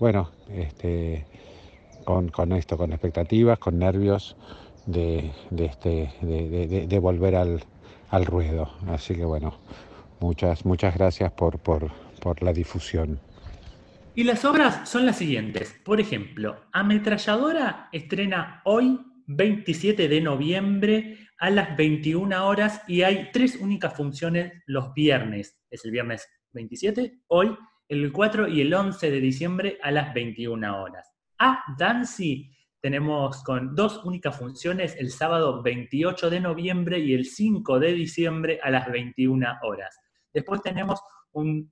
[0.00, 1.26] bueno, este,
[2.04, 4.36] con, esto, con expectativas, con nervios
[4.86, 8.70] de, este, volver al, ruedo.
[8.88, 9.58] Así que bueno,
[10.20, 13.20] muchas, muchas gracias por la difusión.
[14.18, 15.76] Y las obras son las siguientes.
[15.84, 23.54] Por ejemplo, Ametralladora estrena hoy, 27 de noviembre, a las 21 horas y hay tres
[23.60, 25.60] únicas funciones los viernes.
[25.70, 27.56] Es el viernes 27, hoy,
[27.88, 31.10] el 4 y el 11 de diciembre a las 21 horas.
[31.38, 37.80] A Dancy tenemos con dos únicas funciones el sábado 28 de noviembre y el 5
[37.80, 39.98] de diciembre a las 21 horas.
[40.32, 41.00] Después tenemos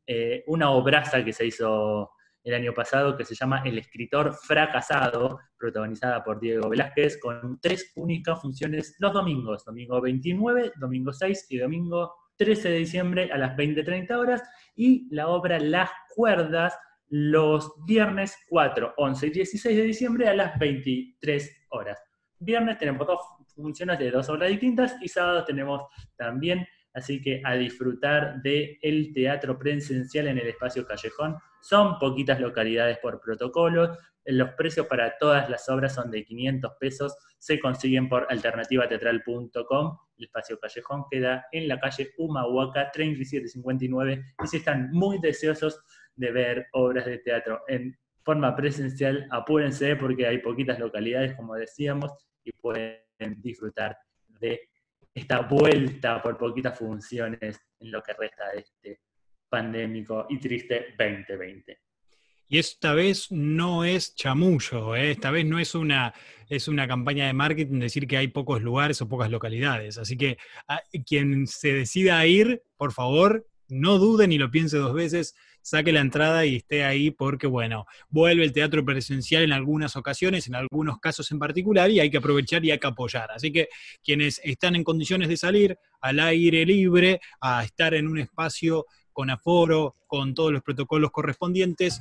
[0.07, 2.11] eh, una obraza que se hizo
[2.47, 7.93] el año pasado que se llama El escritor fracasado, protagonizada por Diego Velázquez, con tres
[7.97, 13.57] únicas funciones los domingos, domingo 29, domingo 6 y domingo 13 de diciembre a las
[13.57, 14.43] 20-30 horas,
[14.77, 20.59] y la obra Las Cuerdas los viernes 4, 11 y 16 de diciembre a las
[20.59, 21.99] 23 horas.
[22.39, 23.21] Viernes tenemos dos
[23.55, 25.83] funciones de dos obras distintas y sábado tenemos
[26.17, 26.67] también
[26.97, 31.37] así que a disfrutar del el teatro presencial en el espacio Callejón.
[31.61, 33.97] Son poquitas localidades por protocolo,
[34.27, 39.99] los precios para todas las obras son de 500 pesos, se consiguen por alternativateatral.com.
[40.19, 45.81] El espacio Callejón queda en la calle Humahuaca 3759 y si están muy deseosos
[46.15, 52.11] de ver obras de teatro en forma presencial, apúrense porque hay poquitas localidades, como decíamos,
[52.43, 53.01] y pueden
[53.39, 53.97] disfrutar
[54.41, 54.69] de
[55.15, 59.01] esta vuelta por poquitas funciones en lo que resta de este
[59.49, 61.86] pandémico y triste 2020.
[62.49, 65.11] Y esta vez no es chamullo, ¿eh?
[65.11, 66.15] esta vez no es una,
[66.49, 69.99] es una campaña de marketing decir que hay pocos lugares o pocas localidades.
[69.99, 70.39] Así que
[71.05, 75.91] quien se decida a ir, por favor, no dude ni lo piense dos veces, saque
[75.91, 80.55] la entrada y esté ahí porque, bueno, vuelve el teatro presencial en algunas ocasiones, en
[80.55, 83.33] algunos casos en particular, y hay que aprovechar y hay que apoyar.
[83.33, 83.69] Así que
[84.05, 89.31] quienes están en condiciones de salir al aire libre, a estar en un espacio con
[89.31, 92.01] aforo, con todos los protocolos correspondientes,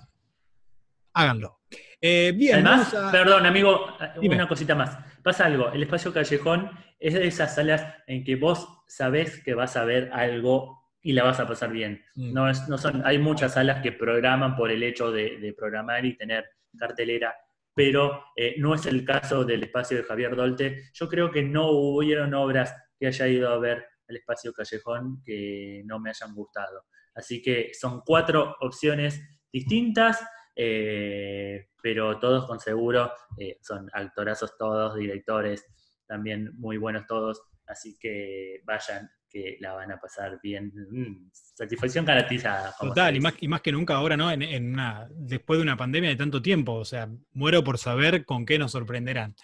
[1.15, 1.61] háganlo.
[1.99, 3.87] Eh, bien, Además, perdón, amigo,
[4.21, 4.97] una cosita más.
[5.23, 9.75] Pasa algo, el espacio callejón es de esas salas en que vos sabés que vas
[9.75, 12.03] a ver algo y la vas a pasar bien.
[12.15, 12.33] Mm.
[12.33, 16.17] No, es, no son, hay muchas salas que programan por el hecho de, programar y
[16.17, 16.45] tener
[16.77, 17.33] cartelera,
[17.73, 20.83] pero eh, no es el caso del espacio de Javier Dolte.
[20.93, 25.81] Yo creo que no hubieron obras que haya ido a ver el espacio Callejón que
[25.85, 26.85] no me hayan gustado.
[27.15, 30.23] Así que son cuatro opciones distintas,
[30.55, 35.65] eh, pero todos con seguro, eh, son actorazos todos, directores
[36.07, 40.71] también muy buenos todos, así que vayan que la van a pasar bien.
[40.91, 42.73] Mm, satisfacción garantizada.
[42.79, 44.31] Total, y más, y más que nunca ahora, ¿no?
[44.31, 48.45] En, una, después de una pandemia de tanto tiempo, o sea, muero por saber con
[48.45, 49.35] qué nos sorprenderán.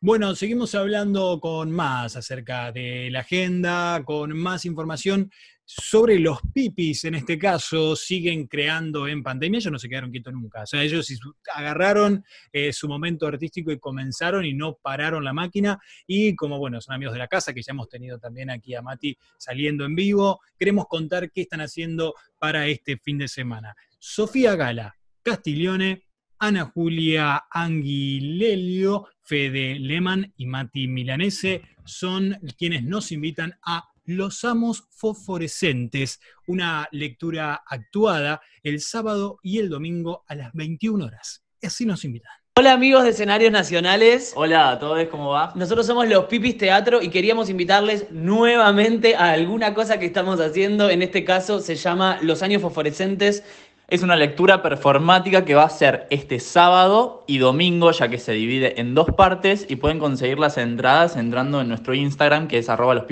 [0.00, 5.30] Bueno, seguimos hablando con más acerca de la agenda, con más información
[5.64, 10.32] sobre los pipis, en este caso, siguen creando en pandemia, ellos no se quedaron quietos
[10.32, 10.62] nunca.
[10.62, 11.08] O sea, ellos
[11.54, 15.78] agarraron eh, su momento artístico y comenzaron y no pararon la máquina.
[16.06, 18.82] Y como, bueno, son amigos de la casa, que ya hemos tenido también aquí a
[18.82, 23.74] Mati saliendo en vivo, queremos contar qué están haciendo para este fin de semana.
[23.98, 26.04] Sofía Gala, Castiglione,
[26.38, 34.84] Ana Julia Anguilelio, Fede Lehmann y Mati Milanese son quienes nos invitan a los Amos
[34.90, 41.44] Fosforescentes, una lectura actuada el sábado y el domingo a las 21 horas.
[41.62, 42.32] Así nos invitan.
[42.56, 44.32] Hola amigos de escenarios nacionales.
[44.36, 45.52] Hola a todos, ¿cómo va?
[45.56, 50.88] Nosotros somos los Pipis Teatro y queríamos invitarles nuevamente a alguna cosa que estamos haciendo.
[50.88, 53.42] En este caso se llama Los Años Fosforescentes
[53.88, 58.32] es una lectura performática que va a ser este sábado y domingo, ya que se
[58.32, 62.70] divide en dos partes y pueden conseguir las entradas entrando en nuestro Instagram, que es
[62.70, 63.04] arroba los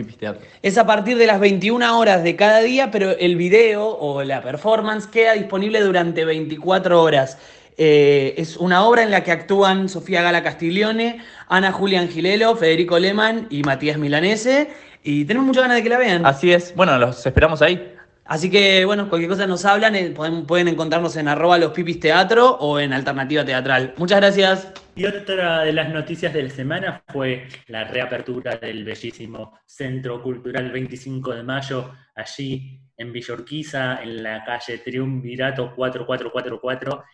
[0.62, 4.43] Es a partir de las 21 horas de cada día, pero el video o la
[4.43, 7.39] performance queda disponible durante 24 horas.
[7.77, 12.99] Eh, es una obra en la que actúan Sofía Gala Castiglione, Ana Julia Angilelo, Federico
[12.99, 14.70] Lehmann y Matías Milanese.
[15.05, 16.25] Y tenemos muchas ganas de que la vean.
[16.25, 16.75] Así es.
[16.75, 17.93] Bueno, los esperamos ahí.
[18.25, 21.99] Así que, bueno, cualquier cosa nos hablan, eh, pueden, pueden encontrarnos en arroba los pipis
[22.31, 23.95] o en alternativa teatral.
[23.97, 24.73] Muchas gracias.
[24.95, 30.70] Y otra de las noticias de la semana fue la reapertura del bellísimo Centro Cultural
[30.70, 37.05] 25 de Mayo, allí en Villorquiza, en la calle Triunvirato 4444.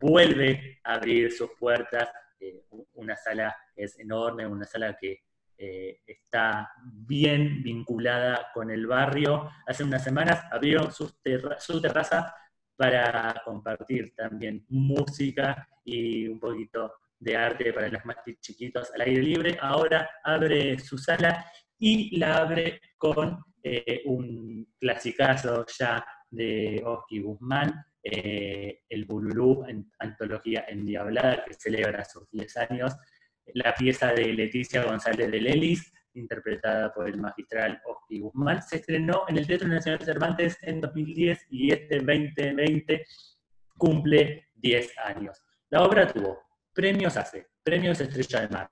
[0.00, 2.08] Vuelve a abrir sus puertas,
[2.40, 2.62] eh,
[2.94, 5.24] una sala es enorme, una sala que
[5.58, 9.50] eh, está bien vinculada con el barrio.
[9.66, 12.32] Hace unas semanas abrió su, terra- su terraza
[12.76, 19.22] para compartir también música y un poquito de arte para los más chiquitos al aire
[19.22, 19.58] libre.
[19.60, 21.44] Ahora abre su sala
[21.78, 29.90] y la abre con eh, un clasicazo ya de Oski Guzmán, eh, el Bululú, en
[29.98, 32.96] antología endiablada, que celebra sus 10 años,
[33.54, 39.24] la pieza de Leticia González de Lelis, interpretada por el magistral Oski Guzmán, se estrenó
[39.28, 43.04] en el Teatro Nacional Cervantes en 2010 y este 2020
[43.76, 45.42] cumple 10 años.
[45.70, 46.40] La obra tuvo
[46.72, 48.70] premios ACE, premios Estrella de Mar,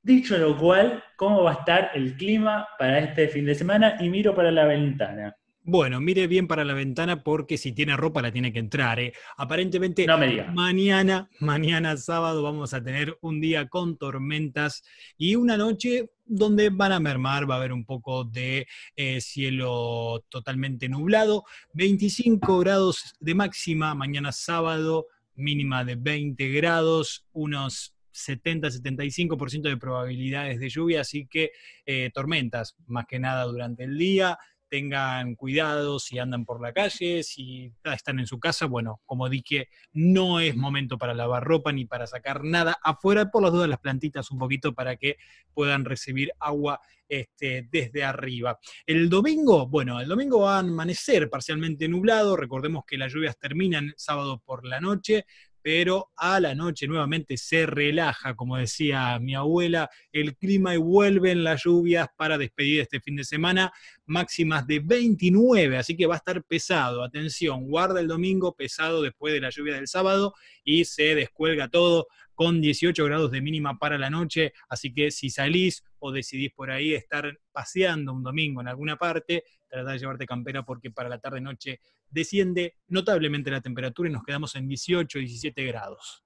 [0.03, 3.97] Dicho lo cual, ¿cómo va a estar el clima para este fin de semana?
[4.01, 5.37] Y miro para la ventana.
[5.67, 9.01] Bueno, mire bien para la ventana porque si tiene ropa la tiene que entrar.
[9.01, 9.15] ¿eh?
[9.39, 10.19] Aparentemente No
[10.53, 14.85] mañana, mañana sábado vamos a tener un día con tormentas
[15.17, 20.23] y una noche donde van a mermar, va a haber un poco de eh, cielo
[20.29, 29.77] totalmente nublado, 25 grados de máxima mañana sábado, mínima de 20 grados, unos 70-75% de
[29.79, 31.53] probabilidades de lluvia, así que
[31.87, 34.39] eh, tormentas más que nada durante el día
[34.69, 39.69] tengan cuidado si andan por la calle, si están en su casa, bueno, como dije,
[39.93, 43.81] no es momento para lavar ropa ni para sacar nada afuera, por las dudas las
[43.81, 45.17] plantitas un poquito para que
[45.53, 48.59] puedan recibir agua este, desde arriba.
[48.87, 53.93] El domingo, bueno, el domingo va a amanecer parcialmente nublado, recordemos que las lluvias terminan
[53.97, 55.27] sábado por la noche,
[55.65, 61.43] pero a la noche nuevamente se relaja, como decía mi abuela, el clima y vuelven
[61.43, 63.73] las lluvias para despedir este fin de semana,
[64.05, 67.03] máximas de 29, así que va a estar pesado.
[67.03, 70.35] Atención, guarda el domingo pesado después de la lluvia del sábado
[70.65, 75.31] y se descuelga todo con 18 grados de mínima para la noche, así que si
[75.31, 79.45] salís o decidís por ahí estar paseando un domingo en alguna parte,
[79.75, 84.55] trata de llevarte campera porque para la tarde-noche desciende notablemente la temperatura y nos quedamos
[84.57, 86.25] en 18, 17 grados.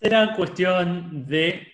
[0.00, 1.68] Será cuestión de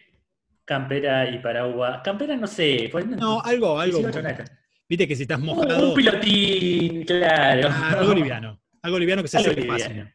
[0.65, 2.01] campera y paraguas.
[2.05, 2.89] Campera no sé.
[2.91, 3.99] pues, No, algo, algo.
[3.99, 4.45] 18 nada.
[4.89, 5.89] Viste que si estás Un, mojado.
[5.91, 7.69] un pilotín, claro.
[7.71, 8.61] Ah, algo liviano.
[8.83, 10.13] Algo liviano que se hace fácil.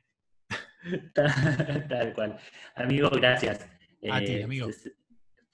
[1.13, 2.37] tal cual.
[2.75, 3.61] Amigo, gracias.
[4.11, 4.67] A ti, eh, amigo.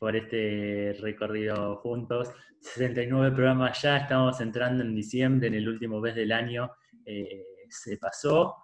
[0.02, 2.32] Por este recorrido juntos.
[2.60, 6.72] 69 programas ya, estamos entrando en diciembre, en el último mes del año.
[7.06, 8.56] eh, se pasó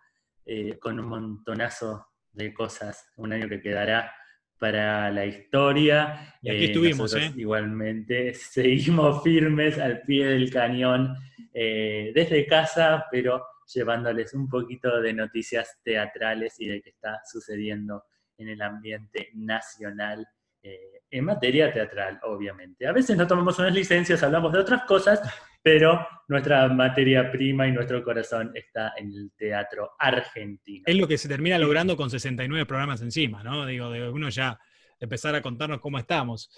[0.48, 4.12] eh, con un montonazo de cosas, un año que quedará
[4.58, 6.36] para la historia.
[6.42, 7.32] Y aquí Eh, estuvimos, ¿eh?
[7.36, 11.16] Igualmente, seguimos firmes al pie del cañón,
[11.54, 18.06] eh, desde casa, pero llevándoles un poquito de noticias teatrales y de qué está sucediendo
[18.40, 20.26] en el ambiente nacional
[20.68, 22.86] eh, en materia teatral, obviamente.
[22.88, 25.22] A veces no tomamos unas licencias, hablamos de otras cosas,
[25.64, 30.84] pero nuestra materia prima y nuestro corazón está en el teatro argentino.
[30.86, 33.66] Es lo que se termina logrando con 69 programas encima, ¿no?
[33.66, 34.60] Digo, de uno ya
[35.00, 36.50] empezar a contarnos cómo estamos.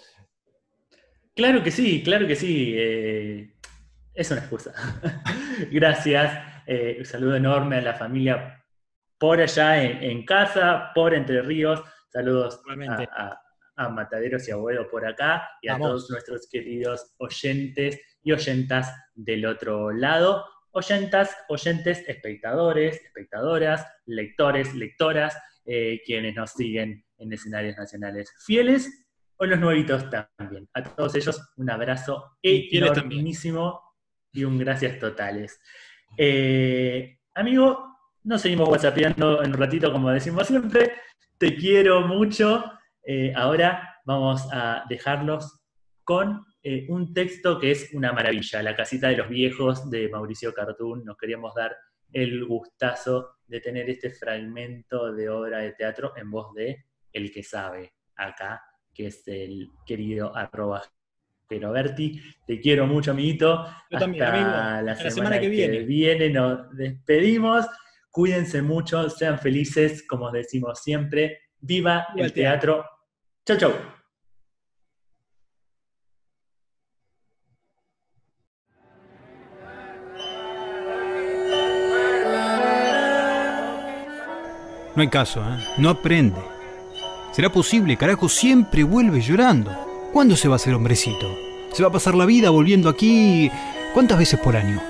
[1.34, 2.74] Claro que sí, claro que sí.
[2.76, 3.54] eh,
[4.14, 4.72] es una excusa.
[5.70, 6.62] Gracias.
[6.66, 8.64] eh, un saludo enorme a la familia
[9.18, 11.82] por allá en, en casa, por Entre Ríos.
[12.08, 12.60] Saludos
[13.16, 13.40] a-
[13.80, 19.46] a Mataderos y Abuelo por acá y a todos nuestros queridos oyentes y oyentas del
[19.46, 20.44] otro lado.
[20.72, 29.46] oyentas, oyentes, espectadores, espectadoras, lectores, lectoras, eh, quienes nos siguen en escenarios nacionales fieles o
[29.46, 30.68] los nuevitos también.
[30.74, 33.80] A todos ellos un abrazo Y enormísimo
[34.32, 35.60] y un gracias totales.
[36.16, 40.92] Eh, amigo, nos seguimos whatsappeando en un ratito, como decimos siempre.
[41.38, 42.79] Te quiero mucho.
[43.02, 45.60] Eh, ahora vamos a dejarlos
[46.04, 50.52] con eh, un texto que es una maravilla, La casita de los viejos de Mauricio
[50.52, 51.04] Cartún.
[51.04, 51.76] Nos queríamos dar
[52.12, 57.42] el gustazo de tener este fragmento de obra de teatro en voz de El que
[57.42, 60.82] sabe, acá, que es el querido arroba
[61.48, 62.20] Geroberti.
[62.46, 63.66] Te quiero mucho, amiguito.
[63.90, 64.86] Yo también, Hasta amigo.
[64.86, 66.30] la semana, que, viene.
[66.30, 67.66] Nos despedimos.
[68.10, 71.38] Cuídense mucho, sean felices, como decimos siempre.
[71.60, 72.84] Viva el teatro.
[73.44, 73.72] Chau, chau.
[84.96, 85.58] No hay caso, ¿eh?
[85.78, 86.40] No aprende.
[87.32, 87.96] ¿Será posible?
[87.96, 89.70] Carajo, siempre vuelve llorando.
[90.12, 91.26] ¿Cuándo se va a hacer hombrecito?
[91.72, 93.50] ¿Se va a pasar la vida volviendo aquí?
[93.94, 94.82] ¿Cuántas veces por año?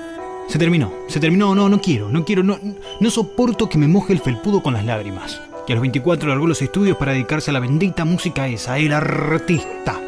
[0.47, 2.57] Se terminó, se terminó, no, no quiero, no quiero, no,
[2.99, 5.39] no soporto que me moje el felpudo con las lágrimas.
[5.65, 8.93] Que a los 24 largó los estudios para dedicarse a la bendita música esa, el
[8.93, 9.99] artista.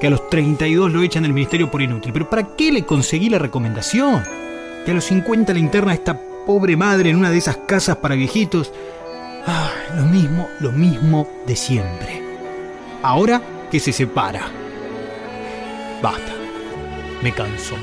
[0.00, 2.12] Que a los 32 lo echan del ministerio por inútil.
[2.12, 4.22] ¿Pero para qué le conseguí la recomendación?
[4.84, 7.96] Que a los 50 la interna a esta pobre madre en una de esas casas
[7.96, 8.72] para viejitos.
[9.46, 12.22] Ah, lo mismo, lo mismo de siempre.
[13.02, 14.48] Ahora que se separa.
[16.02, 16.32] Basta.
[17.22, 17.76] Me canso.